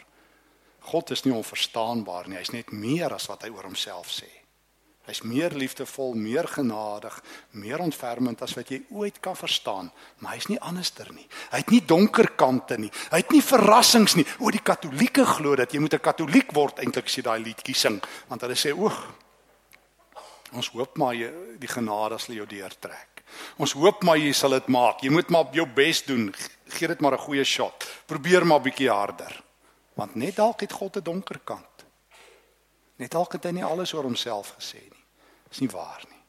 God 0.80 1.12
is 1.12 1.24
nie 1.24 1.34
onverstaanbaar 1.34 2.28
nie, 2.28 2.38
hy's 2.38 2.52
net 2.52 2.72
meer 2.72 3.14
as 3.14 3.28
wat 3.28 3.44
hy 3.44 3.50
oor 3.50 3.64
homself 3.64 4.08
sê. 4.08 4.30
Hy's 5.04 5.20
meer 5.28 5.52
liefdevol, 5.52 6.14
meer 6.16 6.48
genadig, 6.48 7.24
meer 7.52 7.82
ontfermend 7.84 8.42
as 8.42 8.54
wat 8.56 8.70
jy 8.72 8.82
ooit 8.90 9.20
kan 9.20 9.36
verstaan, 9.36 9.92
maar 10.24 10.38
hy's 10.38 10.48
nie 10.48 10.60
anderster 10.64 11.10
nie. 11.12 11.28
Hy 11.52 11.58
het 11.58 11.74
nie 11.74 11.82
donker 11.86 12.30
kante 12.40 12.78
nie. 12.80 12.92
Hy 13.12 13.20
het 13.20 13.32
nie 13.32 13.42
verrassings 13.44 14.16
nie. 14.16 14.26
O, 14.40 14.52
die 14.52 14.64
Katolieke 14.64 15.26
glo 15.26 15.58
dat 15.60 15.74
jy 15.74 15.80
moet 15.80 15.94
'n 15.94 16.00
Katoliek 16.00 16.54
word 16.54 16.80
eintlik 16.80 17.06
as 17.06 17.18
jy 17.18 17.22
daai 17.22 17.44
liedjie 17.44 17.76
sing, 17.76 18.02
want 18.30 18.42
hulle 18.42 18.56
sê, 18.56 18.72
"Oeg, 18.72 18.96
ons 20.54 20.70
hoop 20.70 20.98
maar 20.98 21.16
jy 21.16 21.32
die 21.60 21.68
genade 21.68 22.18
sal 22.20 22.36
jou 22.36 22.46
deurtrek. 22.46 23.24
Ons 23.58 23.74
hoop 23.74 24.04
maar 24.04 24.18
jy 24.18 24.34
sal 24.34 24.50
dit 24.50 24.68
maak. 24.68 25.02
Jy 25.02 25.10
moet 25.10 25.30
maar 25.30 25.54
jou 25.54 25.66
bes 25.66 26.04
doen. 26.06 26.34
Gee 26.68 26.88
dit 26.88 27.02
maar 27.02 27.14
'n 27.14 27.26
goeie 27.26 27.44
shot. 27.44 27.88
Probeer 28.06 28.46
maar 28.46 28.62
bietjie 28.62 28.90
harder." 28.90 29.44
Want 29.96 30.16
net 30.16 30.36
dalk 30.36 30.62
het 30.62 30.72
God 30.72 30.98
'n 30.98 31.04
donker 31.04 31.40
kant. 31.44 31.86
Net 32.96 33.12
dalk 33.12 33.34
het 33.34 33.44
hy 33.44 33.52
nie 33.52 33.66
alles 33.66 33.94
oor 33.94 34.04
homself 34.04 34.56
gesê 34.58 34.82
nie. 34.82 35.04
Dis 35.50 35.60
nie 35.60 35.70
waar 35.70 36.04
nie. 36.10 36.22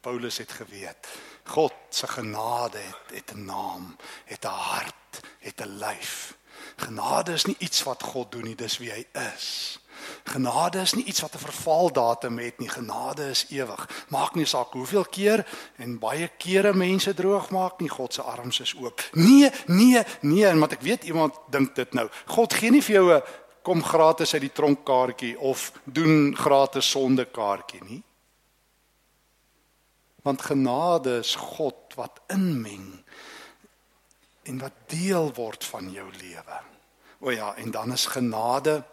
Paulus 0.00 0.38
het 0.38 0.52
geweet 0.52 1.08
God 1.44 1.74
se 1.90 2.06
genade 2.06 2.78
het 2.78 3.10
het 3.14 3.34
'n 3.34 3.44
naam, 3.44 3.96
het 4.24 4.44
'n 4.44 4.48
hart, 4.48 5.20
het 5.38 5.60
'n 5.60 5.78
lyf. 5.78 6.36
Genade 6.76 7.32
is 7.32 7.44
nie 7.44 7.56
iets 7.58 7.82
wat 7.82 8.02
God 8.02 8.32
doen 8.32 8.42
nie, 8.42 8.54
dis 8.54 8.78
wie 8.78 8.90
hy 8.90 9.06
is. 9.34 9.78
Genade 10.24 10.80
is 10.80 10.94
nie 10.94 11.04
iets 11.04 11.20
wat 11.20 11.34
'n 11.34 11.38
vervaldatum 11.38 12.38
het 12.38 12.58
nie. 12.58 12.68
Genade 12.68 13.28
is 13.28 13.46
ewig. 13.48 14.04
Maak 14.08 14.34
nie 14.34 14.44
saak 14.44 14.72
hoeveel 14.72 15.04
keer 15.04 15.46
en 15.76 15.98
baie 15.98 16.30
kere 16.38 16.74
mense 16.74 17.14
droog 17.14 17.50
maak 17.50 17.80
nie, 17.80 17.88
God 17.88 18.14
se 18.14 18.22
arms 18.22 18.60
is 18.60 18.74
oop. 18.74 19.08
Nee, 19.12 19.50
nee, 19.66 20.02
nee, 20.20 20.46
en 20.46 20.58
wat 20.58 20.72
ek 20.72 20.80
weet 20.80 21.04
iemand 21.04 21.34
dink 21.50 21.74
dit 21.74 21.92
nou. 21.92 22.08
God 22.24 22.54
gee 22.54 22.70
nie 22.70 22.82
vir 22.82 22.94
jou 22.94 23.14
'n 23.14 23.22
kom 23.62 23.82
gratis 23.84 24.32
uit 24.32 24.40
die 24.40 24.52
tronkkaartjie 24.52 25.38
of 25.38 25.72
doen 25.84 26.36
gratis 26.36 26.90
sondekaartjie 26.90 27.84
nie. 27.84 28.02
Want 30.22 30.42
genade 30.42 31.18
is 31.18 31.34
God 31.34 31.94
wat 31.94 32.20
inmeng 32.26 33.04
en 34.42 34.58
wat 34.58 34.72
deel 34.86 35.32
word 35.34 35.64
van 35.64 35.90
jou 35.92 36.10
lewe. 36.20 36.60
O 37.20 37.30
ja, 37.30 37.54
en 37.56 37.70
dan 37.70 37.92
is 37.92 38.06
genade 38.06 38.84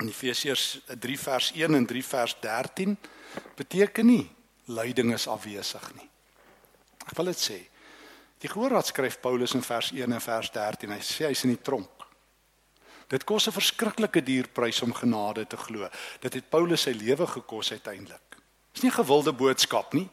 in 0.00 0.08
Efesiërs 0.08 0.80
3 0.98 1.18
vers 1.18 1.52
1 1.54 1.74
en 1.74 1.86
3 1.86 2.04
vers 2.04 2.36
13 2.40 2.96
beteken 3.56 4.06
nie 4.06 4.26
lyding 4.70 5.12
is 5.12 5.26
afwesig 5.28 5.86
nie. 5.96 6.08
Ek 7.06 7.16
wil 7.18 7.32
dit 7.32 7.40
sê. 7.40 7.58
Die 8.40 8.48
Gehoorraad 8.48 8.88
skryf 8.88 9.18
Paulus 9.20 9.54
in 9.54 9.64
vers 9.66 9.90
1 9.92 10.12
en 10.12 10.22
vers 10.24 10.50
13. 10.54 10.94
Hy 10.94 11.02
sê 11.04 11.28
hy's 11.28 11.44
in 11.44 11.54
die 11.54 11.62
tronk. 11.62 12.06
Dit 13.10 13.24
kos 13.26 13.48
'n 13.48 13.52
verskriklike 13.52 14.22
dierprys 14.22 14.82
om 14.82 14.94
genade 14.94 15.46
te 15.46 15.56
glo. 15.56 15.88
Dit 16.20 16.34
het 16.34 16.50
Paulus 16.50 16.82
sy 16.82 16.92
lewe 16.92 17.26
gekos 17.26 17.72
uiteindelik. 17.72 18.38
Dis 18.72 18.82
nie 18.82 18.90
'n 18.90 19.02
gewilde 19.02 19.32
boodskap 19.32 19.92
nie. 19.92 20.08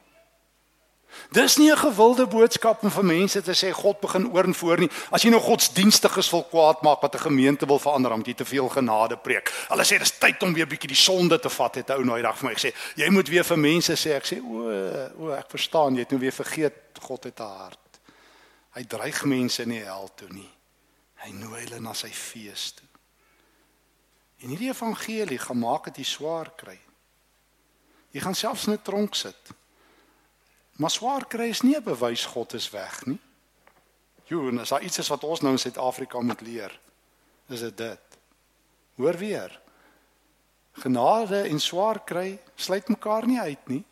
Dis 1.32 1.58
nie 1.58 1.72
'n 1.72 1.78
gewilde 1.78 2.28
boodskap 2.28 2.84
om 2.84 2.91
vir 2.91 3.06
mense 3.06 3.41
te 3.41 3.52
sê 3.52 3.72
God 3.72 4.00
begin 4.00 4.32
oor 4.32 4.43
en 4.43 4.54
voor 4.54 4.78
nie. 4.80 4.89
As 5.12 5.22
jy 5.22 5.30
nou 5.30 5.41
godsdienstiges 5.41 6.30
wil 6.30 6.43
kwaad 6.43 6.82
maak 6.82 7.02
wat 7.02 7.15
'n 7.15 7.20
gemeente 7.30 7.65
wil 7.65 7.80
verander 7.80 8.12
omdat 8.12 8.28
jy 8.28 8.34
te 8.34 8.46
veel 8.46 8.70
genade 8.70 9.17
preek. 9.17 9.52
Hulle 9.67 9.84
sê 9.84 10.00
dis 10.00 10.17
tyd 10.17 10.43
om 10.43 10.54
weer 10.54 10.67
bietjie 10.67 10.88
die 10.88 10.96
sonde 10.96 11.39
te 11.39 11.50
vat 11.50 11.76
het 11.76 11.89
ou 11.89 12.04
nou 12.04 12.22
dag 12.22 12.38
vir 12.38 12.50
my 12.50 12.56
gesê. 12.56 12.74
Jy 12.96 13.10
moet 13.10 13.28
weer 13.28 13.43
vir 13.43 13.58
mense 13.58 13.93
sê 13.93 14.15
ek 14.15 14.26
sê 14.26 14.41
o 14.41 15.28
o 15.28 15.32
ek 15.32 15.50
verstaan 15.50 15.93
jy 15.93 16.00
het 16.00 16.12
nou 16.12 16.20
weer 16.20 16.32
vergeet 16.32 16.74
God 17.02 17.24
het 17.24 17.39
'n 17.39 17.43
hart. 17.43 18.00
Hy 18.74 18.84
dreig 18.84 19.26
mense 19.26 19.63
in 19.63 19.70
die 19.70 19.84
hel 19.84 20.10
toe 20.15 20.30
nie. 20.30 20.52
Hy 21.15 21.32
nooi 21.32 21.62
hulle 21.62 21.80
na 21.80 21.93
sy 21.93 22.10
fees 22.10 22.72
toe. 22.72 22.88
En 24.43 24.50
hierdie 24.50 24.70
evangelie 24.70 25.39
gaan 25.39 25.60
maak 25.60 25.86
dat 25.86 25.98
jy 25.98 26.04
swaar 26.04 26.52
kry. 26.56 26.78
Jy 28.13 28.22
gaan 28.22 28.36
selfs 28.36 28.67
in 28.67 28.74
'n 28.74 28.82
tronk 28.82 29.15
sit. 29.15 29.54
Maar 30.77 30.93
swaar 30.93 31.25
kry 31.27 31.49
is 31.49 31.61
nie 31.61 31.75
'n 31.75 31.83
bewys 31.83 32.25
God 32.25 32.53
is 32.53 32.69
weg 32.69 33.05
nie. 33.05 33.19
Jo, 34.23 34.47
en 34.47 34.59
as 34.59 34.69
daar 34.69 34.83
iets 34.83 34.97
is 34.97 35.07
wat 35.07 35.23
ons 35.23 35.41
nou 35.41 35.51
in 35.51 35.59
Suid-Afrika 35.59 36.19
moet 36.19 36.41
leer, 36.41 36.79
is 37.47 37.59
dit 37.59 37.77
dit. 37.77 37.99
Hoor 38.95 39.17
weer. 39.17 39.59
Genade 40.71 41.41
en 41.41 41.59
swaar 41.59 42.03
kry 42.03 42.39
sluit 42.55 42.87
mekaar 42.87 43.27
nie 43.27 43.39
uit 43.39 43.67
nie. 43.67 43.83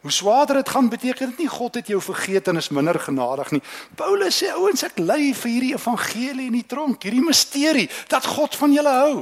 Hoe 0.00 0.10
swaarder 0.10 0.56
dit 0.56 0.68
gaan, 0.68 0.88
beteken 0.88 1.28
dit 1.28 1.38
nie 1.38 1.48
God 1.48 1.74
het 1.74 1.86
jou 1.86 2.00
vergeet 2.02 2.48
en 2.48 2.56
is 2.56 2.68
minder 2.68 3.00
genadig 3.00 3.50
nie. 3.50 3.62
Paulus 3.96 4.42
sê 4.42 4.52
ouens, 4.52 4.82
ek 4.82 4.98
ly 4.98 5.32
vir 5.34 5.50
hierdie 5.50 5.74
evangelie 5.74 6.46
in 6.46 6.58
die 6.58 6.66
tronk, 6.68 7.02
hierdie 7.02 7.24
misterie 7.24 7.88
dat 8.08 8.26
God 8.26 8.56
van 8.56 8.72
julle 8.72 8.94
hou. 9.00 9.16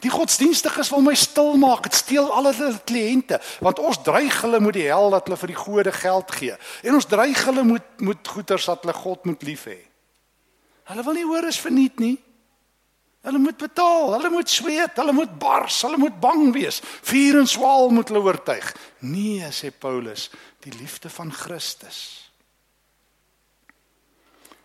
Die 0.00 0.12
godsdienstiges 0.12 0.90
wil 0.94 1.04
my 1.04 1.14
stil 1.18 1.56
maak. 1.60 1.84
Dit 1.88 1.98
steel 1.98 2.30
al 2.32 2.48
hulle 2.50 2.72
kliënte, 2.88 3.40
want 3.60 3.82
ons 3.82 4.00
dreig 4.06 4.40
hulle 4.44 4.60
met 4.64 4.78
die 4.78 4.88
hel 4.88 5.12
dat 5.12 5.28
hulle 5.28 5.38
vir 5.40 5.52
die 5.52 5.60
gode 5.60 5.92
geld 5.92 6.32
gee. 6.38 6.56
En 6.84 6.96
ons 6.96 7.08
dreig 7.10 7.44
hulle 7.48 7.64
met 7.64 7.86
met 8.00 8.28
goeders 8.28 8.64
dat 8.70 8.84
hulle 8.84 8.96
God 8.96 9.24
moet 9.28 9.42
lief 9.44 9.66
hê. 9.68 9.78
Hulle 10.90 11.04
wil 11.04 11.18
nie 11.18 11.26
hoor 11.28 11.46
is 11.46 11.60
verniet 11.60 12.00
nie. 12.00 12.16
Hulle 13.20 13.38
moet 13.38 13.58
betaal, 13.60 14.14
hulle 14.14 14.30
moet 14.32 14.48
sweet, 14.48 14.96
hulle 14.96 15.12
moet 15.12 15.32
bars, 15.38 15.82
hulle 15.84 15.98
moet 16.00 16.16
bang 16.22 16.46
wees. 16.56 16.80
Vuur 17.04 17.42
en 17.42 17.50
swaal 17.50 17.92
moet 17.92 18.08
hulle 18.08 18.22
oortuig. 18.24 18.70
Nee, 19.04 19.50
sê 19.52 19.68
Paulus, 19.76 20.30
die 20.64 20.72
liefde 20.78 21.12
van 21.12 21.32
Christus. 21.32 22.00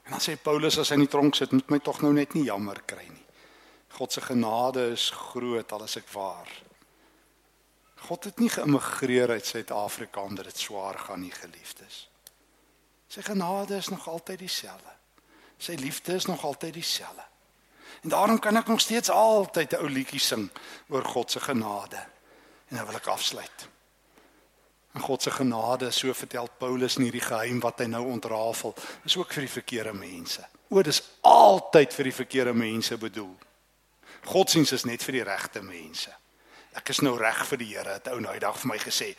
En 0.06 0.15
dan 0.15 0.24
sê 0.24 0.38
Paulus 0.39 0.80
as 0.80 0.93
hy 0.93 1.02
in 1.02 1.04
die 1.04 1.12
tronk 1.12 1.36
sit, 1.36 1.52
moet 1.52 1.74
my 1.74 1.82
tog 1.84 2.00
nou 2.06 2.13
net 2.15 2.38
nie 2.38 2.45
jammer 2.48 2.80
kry 2.88 3.04
nie. 3.10 3.25
God 3.95 4.12
se 4.12 4.21
genade 4.21 4.89
is 4.91 5.10
groot 5.10 5.71
al 5.71 5.84
is 5.84 5.95
ek 5.95 6.10
waar. 6.12 6.49
God 8.05 8.27
het 8.27 8.41
nie 8.43 8.49
geïmmigreer 8.51 9.31
uit 9.31 9.45
Suid-Afrika 9.45 10.21
omdat 10.21 10.49
dit 10.51 10.58
swaar 10.60 10.99
gaan 10.99 11.23
nie, 11.23 11.31
geliefdes. 11.31 12.10
Sy 13.08 13.23
genade 13.23 13.77
is 13.79 13.88
nog 13.88 14.08
altyd 14.12 14.41
dieselfde. 14.43 14.91
Sy 15.58 15.77
liefde 15.79 16.13
is 16.19 16.27
nog 16.27 16.43
altyd 16.43 16.73
dieselfde. 16.75 17.23
En 18.03 18.12
daarom 18.12 18.39
kan 18.39 18.58
ek 18.60 18.67
nog 18.67 18.81
steeds 18.84 19.10
altyd 19.10 19.71
'n 19.73 19.79
ou 19.79 19.89
liedjie 19.89 20.19
sing 20.19 20.49
oor 20.89 21.05
God 21.05 21.31
se 21.31 21.39
genade. 21.39 22.03
En 22.67 22.75
nou 22.75 22.86
wil 22.86 22.95
ek 22.95 23.08
afsluit. 23.08 23.67
En 24.93 25.01
God 25.01 25.21
se 25.21 25.31
genade, 25.31 25.91
so 25.91 26.13
vertel 26.13 26.49
Paulus 26.58 26.95
in 26.95 27.03
hierdie 27.03 27.21
geheim 27.21 27.60
wat 27.60 27.79
hy 27.79 27.86
nou 27.86 28.05
ontrafel, 28.05 28.75
is 29.03 29.17
ook 29.17 29.34
vir 29.34 29.41
die 29.41 29.51
verkeerde 29.51 29.93
mense. 29.93 30.47
O, 30.67 30.81
dis 30.81 31.03
altyd 31.21 31.93
vir 31.93 32.03
die 32.03 32.13
verkeerde 32.13 32.53
mense 32.53 32.97
bedoel. 32.97 33.36
Godsdiens 34.26 34.72
is 34.72 34.86
net 34.86 35.04
vir 35.04 35.20
die 35.20 35.24
regte 35.24 35.62
mense. 35.62 36.12
Ek 36.76 36.90
is 36.92 37.00
nou 37.06 37.14
reg 37.16 37.46
vir 37.48 37.60
die 37.62 37.70
Here, 37.72 37.94
het 37.96 38.10
ou 38.12 38.20
nou 38.20 38.34
eendag 38.36 38.58
vir 38.60 38.68
my 38.74 38.78
gesê. 38.82 39.14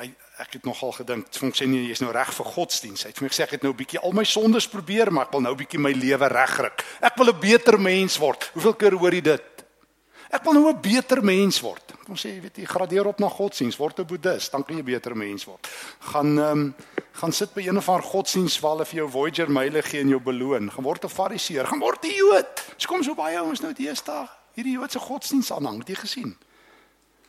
Hy 0.00 0.08
ek 0.42 0.58
het 0.58 0.64
nogal 0.68 0.90
gedink, 0.92 1.28
ek 1.30 1.54
sê 1.56 1.68
nee, 1.70 1.86
jy's 1.88 2.02
nou 2.02 2.10
reg 2.12 2.32
vir 2.34 2.48
godsdiens. 2.50 3.06
Hy 3.06 3.12
het 3.12 3.20
vir 3.20 3.26
my 3.26 3.30
gesê 3.32 3.44
ek 3.44 3.54
het 3.56 3.62
nou 3.62 3.72
'n 3.72 3.78
bietjie 3.78 4.00
al 4.02 4.12
my 4.12 4.24
sondes 4.24 4.66
probeer, 4.66 5.10
maar 5.12 5.26
ek 5.26 5.32
wil 5.32 5.40
nou 5.40 5.52
'n 5.54 5.62
bietjie 5.62 5.78
my 5.78 5.92
lewe 5.92 6.28
regryk. 6.28 6.84
Ek 7.00 7.16
wil 7.16 7.30
'n 7.30 7.40
beter 7.40 7.78
mens 7.78 8.18
word. 8.18 8.50
Hoeveel 8.54 8.74
keer 8.74 8.92
hoor 8.98 9.14
jy 9.14 9.20
dit? 9.20 9.64
Ek 10.30 10.42
wil 10.42 10.52
nou 10.52 10.68
'n 10.68 10.80
beter 10.80 11.22
mens 11.22 11.60
word. 11.60 11.94
Kom 12.04 12.16
sê, 12.16 12.34
jy 12.34 12.40
weet 12.40 12.56
jy 12.56 12.64
gradeer 12.64 13.06
op 13.06 13.18
na 13.18 13.28
godsdiens, 13.28 13.76
word 13.76 14.00
'n 14.00 14.04
boeddhis, 14.06 14.50
dan 14.50 14.64
kan 14.64 14.76
jy 14.76 14.82
'n 14.82 14.84
beter 14.84 15.16
mens 15.16 15.44
word. 15.44 15.66
Gaan 16.00 16.38
ehm 16.38 16.50
um, 16.50 16.74
gaan 17.12 17.32
sit 17.32 17.54
by 17.54 17.62
een 17.62 17.76
of 17.76 17.88
ander 17.88 18.02
godsdiens 18.02 18.60
waar 18.60 18.72
hulle 18.72 18.84
vir 18.84 18.96
jou 18.96 19.10
Voyager 19.10 19.50
myle 19.50 19.82
gee 19.82 20.00
en 20.00 20.08
jou 20.08 20.20
beloon. 20.20 20.70
Gaan 20.70 20.84
word 20.84 21.04
'n 21.04 21.08
fariseer, 21.08 21.66
gaan 21.66 21.80
word 21.80 22.04
'n 22.04 22.10
Jood. 22.10 22.74
Dis 22.76 22.86
kom 22.86 23.02
so 23.02 23.14
baie 23.14 23.38
ouens 23.38 23.60
nou 23.60 23.72
deesdae 23.72 24.28
hierdie 24.56 24.74
Joodse 24.78 25.00
godsdiens 25.02 25.52
aanhang, 25.52 25.82
het 25.84 25.92
jy 25.92 25.98
gesien? 26.00 26.34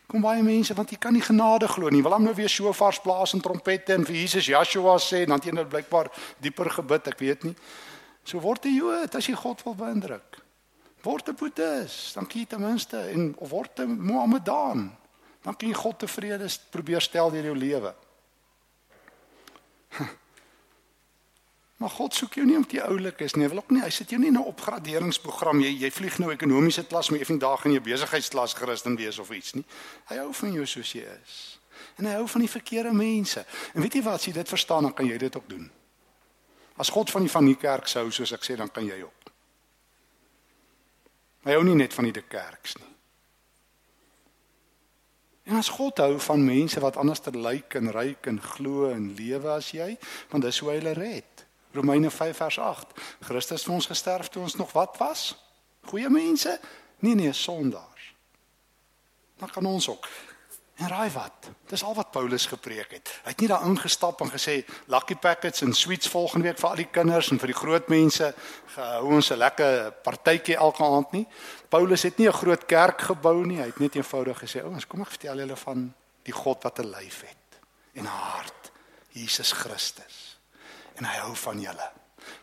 Kom 0.08 0.24
baie 0.24 0.44
mense 0.44 0.74
want 0.76 0.92
jy 0.94 0.98
kan 1.04 1.14
nie 1.14 1.24
genade 1.24 1.68
glo 1.68 1.92
nie. 1.92 2.02
Wil 2.04 2.16
hom 2.16 2.28
nou 2.30 2.36
weer 2.36 2.52
shofars 2.52 3.02
blaas 3.04 3.34
en 3.36 3.44
trompette 3.44 3.94
en 3.94 4.08
vir 4.08 4.22
Jesus 4.22 4.48
Joshua 4.48 4.96
sê 5.04 5.26
en 5.26 5.34
dan 5.34 5.42
het 5.42 5.50
jy 5.50 5.56
nou 5.58 5.66
blykbaar 5.68 6.08
dieper 6.44 6.72
gebid, 6.80 7.10
ek 7.12 7.20
weet 7.20 7.44
nie. 7.50 7.56
So 8.24 8.40
word 8.44 8.64
jy 8.64 8.78
Jood 8.78 9.16
as 9.20 9.28
jy 9.28 9.36
God 9.36 9.64
wil 9.68 9.76
beïndruk. 9.76 10.40
Word 11.04 11.30
'n 11.30 11.36
Boeddhis, 11.36 12.14
dan 12.16 12.26
kyk 12.26 12.40
jy 12.40 12.46
ten 12.46 12.62
minste 12.62 12.98
en 13.12 13.36
of 13.38 13.50
word 13.52 13.80
'n 13.80 14.00
Mohammedaan. 14.00 14.96
Dan 15.44 15.56
kan 15.56 15.70
jy 15.70 15.76
God 15.76 16.00
tevrede 16.00 16.48
probeer 16.72 17.02
stel 17.02 17.32
deur 17.32 17.44
jou 17.44 17.56
lewe. 17.56 17.94
Maar 21.78 21.90
God 21.94 22.14
soek 22.14 22.40
jou 22.40 22.46
nie 22.46 22.56
om 22.58 22.66
jy 22.66 22.82
oulik 22.82 23.20
is 23.22 23.36
nie. 23.38 23.46
Hy 23.46 23.52
wil 23.52 23.62
ook 23.62 23.76
nie 23.76 23.84
hy 23.84 23.92
sit 23.94 24.10
jou 24.10 24.20
nie 24.20 24.32
in 24.32 24.38
'n 24.38 24.50
opgraderingsprogram. 24.50 25.62
Jy 25.62 25.78
jy 25.84 25.92
vlieg 25.92 26.18
nou 26.20 26.32
ekonomiese 26.32 26.84
klas, 26.84 27.10
maar 27.10 27.20
effe 27.20 27.38
daag 27.38 27.66
in 27.66 27.72
jou 27.72 27.82
besigheidsklas 27.82 28.54
Christen 28.54 28.96
wees 28.96 29.20
of 29.20 29.30
iets 29.30 29.54
nie. 29.54 29.66
Hy 30.10 30.18
hou 30.18 30.34
van 30.34 30.54
jou 30.54 30.66
soos 30.66 30.92
jy 30.92 31.06
is. 31.24 31.60
En 31.98 32.06
hy 32.06 32.14
hou 32.14 32.28
van 32.28 32.42
die 32.42 32.50
verkeerde 32.50 32.94
mense. 32.94 33.46
En 33.74 33.82
weet 33.82 33.94
jy 33.94 34.02
wat, 34.02 34.14
as 34.14 34.26
jy 34.26 34.34
dit 34.34 34.50
verstaan, 34.50 34.84
dan 34.84 34.94
kan 34.94 35.06
jy 35.06 35.18
dit 35.18 35.36
ook 35.36 35.50
doen. 35.50 35.72
As 36.78 36.90
God 36.90 37.12
van 37.12 37.22
die 37.22 37.32
van 37.32 37.46
die 37.46 37.56
kerk 37.56 37.88
sou, 37.88 38.12
soos 38.12 38.32
ek 38.32 38.44
sê, 38.44 38.56
dan 38.56 38.72
kan 38.72 38.86
jy 38.86 39.02
ook. 39.02 39.32
Hy 41.44 41.56
hou 41.56 41.64
nie 41.64 41.76
net 41.76 41.94
van 41.94 42.04
die 42.04 42.22
kerks 42.22 42.76
nie. 42.78 42.94
En 45.48 45.56
as 45.56 45.70
God 45.70 45.98
hou 45.98 46.20
van 46.20 46.44
mense 46.44 46.80
wat 46.84 46.98
anders 46.98 47.24
te 47.24 47.32
lyk 47.32 47.78
en 47.80 47.92
ryk 47.96 48.28
en 48.28 48.42
glo 48.42 48.90
en 48.92 49.14
lewe 49.16 49.50
as 49.54 49.72
jy, 49.72 49.94
want 50.30 50.44
dis 50.44 50.60
hoe 50.60 50.74
hy 50.74 50.80
hulle 50.82 50.96
red. 50.98 51.47
Romeine 51.78 52.12
5 52.12 52.38
vers 52.38 52.60
8. 52.60 52.96
Christus 53.30 53.66
het 53.66 53.74
ons 53.74 53.90
gesterf 53.90 54.32
toe 54.34 54.42
ons 54.44 54.56
nog 54.60 54.72
wat 54.76 54.98
was? 55.00 55.36
Goeie 55.90 56.10
mense? 56.10 56.60
Nee 57.00 57.16
nee, 57.16 57.34
sondaars. 57.34 58.14
Dan 59.38 59.50
kan 59.54 59.66
ons 59.66 59.90
ook. 59.90 60.08
En 60.78 60.88
raai 60.88 61.10
wat? 61.10 61.50
Dis 61.66 61.84
al 61.84 61.96
wat 61.98 62.12
Paulus 62.14 62.46
gepreek 62.46 62.92
het. 62.94 63.10
Hy 63.26 63.32
het 63.34 63.40
nie 63.42 63.50
daar 63.50 63.66
ingestap 63.66 64.20
en 64.22 64.30
gesê 64.30 64.60
lucky 64.94 65.16
packets 65.18 65.64
en 65.66 65.74
sweets 65.74 66.10
volgende 66.14 66.52
week 66.52 66.60
vir 66.62 66.70
al 66.70 66.82
die 66.84 66.92
kinders 67.00 67.32
en 67.34 67.42
vir 67.42 67.50
die 67.50 67.58
groot 67.58 67.90
mense 67.90 68.28
gehou 68.76 69.16
ons 69.18 69.32
'n 69.32 69.42
lekker 69.42 69.92
partytjie 70.06 70.56
elke 70.56 70.84
aand 70.84 71.12
nie. 71.12 71.26
Paulus 71.70 72.04
het 72.04 72.18
nie 72.18 72.28
'n 72.28 72.40
groot 72.42 72.66
kerk 72.66 73.02
gebou 73.02 73.46
nie. 73.46 73.58
Hy 73.58 73.66
het 73.66 73.80
net 73.80 73.96
eenvoudig 73.96 74.38
gesê, 74.38 74.64
"Ouens, 74.64 74.88
kom 74.88 75.02
ek 75.02 75.10
vertel 75.18 75.38
julle 75.38 75.56
van 75.56 75.94
die 76.24 76.34
God 76.34 76.64
wat 76.64 76.80
'n 76.80 76.90
lyf 76.90 77.22
het 77.22 77.60
en 77.94 78.04
'n 78.04 78.06
hart, 78.06 78.72
Jesus 79.12 79.52
Christus." 79.52 80.27
En 80.98 81.08
hy 81.08 81.16
hou 81.24 81.34
van 81.36 81.62
julle. 81.62 81.88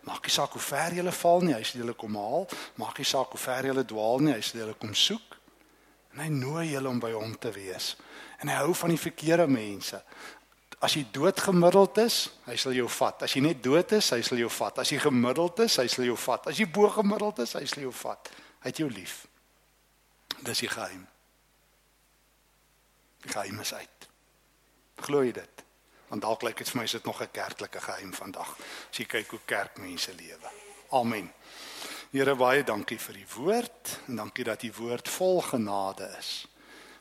Maak 0.08 0.26
nie 0.26 0.32
saak 0.32 0.54
hoe 0.56 0.62
ver 0.62 0.94
julle 0.96 1.12
val 1.12 1.42
nie, 1.44 1.54
hy 1.56 1.64
sal 1.66 1.82
julle 1.82 1.96
kom 1.98 2.16
haal. 2.18 2.46
Maak 2.80 3.00
nie 3.00 3.08
saak 3.08 3.34
hoe 3.34 3.40
ver 3.40 3.68
julle 3.70 3.84
dwaal 3.88 4.24
nie, 4.24 4.34
hy 4.36 4.44
sal 4.44 4.62
julle 4.62 4.76
kom 4.80 4.94
soek. 4.96 5.36
En 6.14 6.22
hy 6.24 6.30
nooi 6.32 6.68
julle 6.70 6.88
om 6.88 7.00
by 7.02 7.10
hom 7.16 7.34
te 7.40 7.50
wees. 7.54 7.94
En 8.42 8.50
hy 8.52 8.60
hou 8.62 8.74
van 8.78 8.94
die 8.94 9.00
verkeerde 9.00 9.46
mense. 9.50 10.00
As 10.84 10.94
jy 10.98 11.04
dood 11.14 11.38
gemiddeld 11.40 11.98
is, 12.02 12.18
hy 12.44 12.56
sal 12.60 12.74
jou 12.76 12.86
vat. 12.92 13.24
As 13.24 13.34
jy 13.34 13.42
net 13.44 13.62
dood 13.64 13.94
is, 13.96 14.10
hy 14.12 14.20
sal 14.26 14.40
jou 14.40 14.50
vat. 14.52 14.82
As 14.82 14.92
jy 14.92 15.00
gemiddeld 15.00 15.64
is, 15.64 15.78
hy 15.80 15.86
sal 15.90 16.06
jou 16.06 16.16
vat. 16.26 16.50
As 16.52 16.60
jy 16.60 16.68
bo 16.68 16.90
gemiddeld 16.92 17.40
is, 17.46 17.54
hy 17.56 17.64
sal 17.70 17.86
jou 17.86 17.94
vat. 18.04 18.30
Hy 18.64 18.72
het 18.72 18.82
jou 18.82 18.90
lief. 18.92 19.22
Dis 20.44 20.64
die 20.64 20.70
geheim. 20.70 21.06
Die 23.24 23.32
geheim 23.32 23.60
is 23.64 23.72
uit. 23.74 24.08
Glo 25.06 25.24
jy 25.24 25.32
dit? 25.40 25.63
Want 26.14 26.26
dalk 26.26 26.44
lyk 26.46 26.60
dit 26.62 26.68
vir 26.70 26.78
my 26.78 26.84
is 26.86 26.92
dit 26.94 27.06
nog 27.08 27.20
'n 27.22 27.30
kerklike 27.34 27.80
geheim 27.80 28.12
vandag. 28.14 28.50
As 28.90 28.98
jy 28.98 29.04
kyk 29.04 29.30
hoe 29.30 29.40
kerkmense 29.44 30.14
lewe. 30.14 30.50
Amen. 30.90 31.32
Here 32.12 32.36
baie 32.36 32.62
dankie 32.62 32.98
vir 32.98 33.14
die 33.14 33.26
woord 33.34 33.98
en 34.06 34.16
dankie 34.16 34.44
dat 34.44 34.62
u 34.62 34.72
woord 34.76 35.08
vol 35.08 35.40
genade 35.40 36.14
is. 36.18 36.46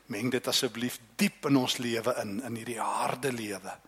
Meng 0.06 0.30
dit 0.30 0.48
asseblief 0.48 0.98
diep 1.16 1.46
in 1.46 1.56
ons 1.56 1.76
lewe 1.76 2.14
in 2.22 2.42
in 2.42 2.56
hierdie 2.56 2.80
harde 2.80 3.32
lewe. 3.32 3.78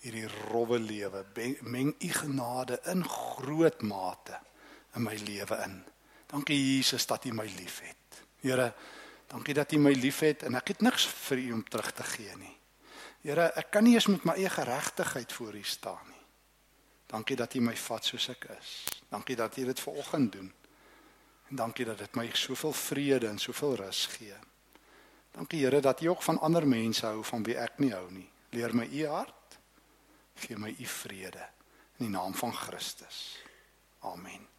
Hierdie 0.00 0.28
rowwe 0.50 0.78
lewe. 0.78 1.24
Meng 1.60 1.94
u 1.98 2.08
genade 2.08 2.80
in 2.84 3.04
groot 3.04 3.82
mate 3.82 4.40
in 4.94 5.02
my 5.02 5.14
lewe 5.14 5.62
in. 5.64 5.84
Dankie 6.26 6.76
Jesus 6.76 7.06
dat 7.06 7.24
u 7.24 7.32
my 7.32 7.46
liefhet. 7.56 8.26
Here, 8.40 8.74
dankie 9.26 9.54
dat 9.54 9.72
u 9.72 9.78
my 9.78 9.92
liefhet 9.92 10.42
en 10.42 10.54
ek 10.54 10.68
het 10.68 10.80
niks 10.80 11.06
vir 11.06 11.38
u 11.38 11.52
om 11.52 11.64
terug 11.68 11.92
te 11.92 12.02
gee 12.02 12.36
nie. 12.36 12.63
Here, 13.24 13.48
ek 13.56 13.70
kan 13.72 13.86
nie 13.86 13.94
eens 13.96 14.10
met 14.12 14.26
my 14.28 14.34
eie 14.36 14.50
geregtigheid 14.52 15.32
voor 15.32 15.54
U 15.56 15.62
staan 15.64 16.10
nie. 16.10 16.20
Dankie 17.08 17.36
dat 17.36 17.54
U 17.56 17.62
my 17.64 17.76
vat 17.76 18.04
soos 18.04 18.28
ek 18.28 18.44
is. 18.58 18.72
Dankie 19.08 19.36
dat 19.36 19.56
U 19.56 19.64
dit 19.64 19.80
ver 19.80 19.96
oggend 20.02 20.32
doen. 20.32 20.52
En 21.48 21.56
dankie 21.56 21.84
dat 21.88 21.98
dit 21.98 22.14
my 22.20 22.28
soveel 22.32 22.72
vrede 22.72 23.28
en 23.28 23.38
soveel 23.38 23.74
rus 23.80 24.06
gee. 24.06 24.36
Dankie 25.32 25.64
Here 25.64 25.80
dat 25.80 26.02
U 26.02 26.12
ook 26.12 26.22
van 26.22 26.40
ander 26.40 26.68
mense 26.68 27.06
hou 27.06 27.24
van 27.24 27.42
wie 27.42 27.56
ek 27.56 27.78
nie 27.78 27.92
hou 27.92 28.10
nie. 28.12 28.28
Leer 28.50 28.76
my 28.76 28.88
U 28.92 29.06
hart. 29.06 29.58
Gee 30.44 30.58
my 30.58 30.74
U 30.78 30.86
vrede 30.86 31.48
in 31.96 32.10
die 32.10 32.12
naam 32.12 32.34
van 32.34 32.52
Christus. 32.52 33.38
Amen. 34.00 34.53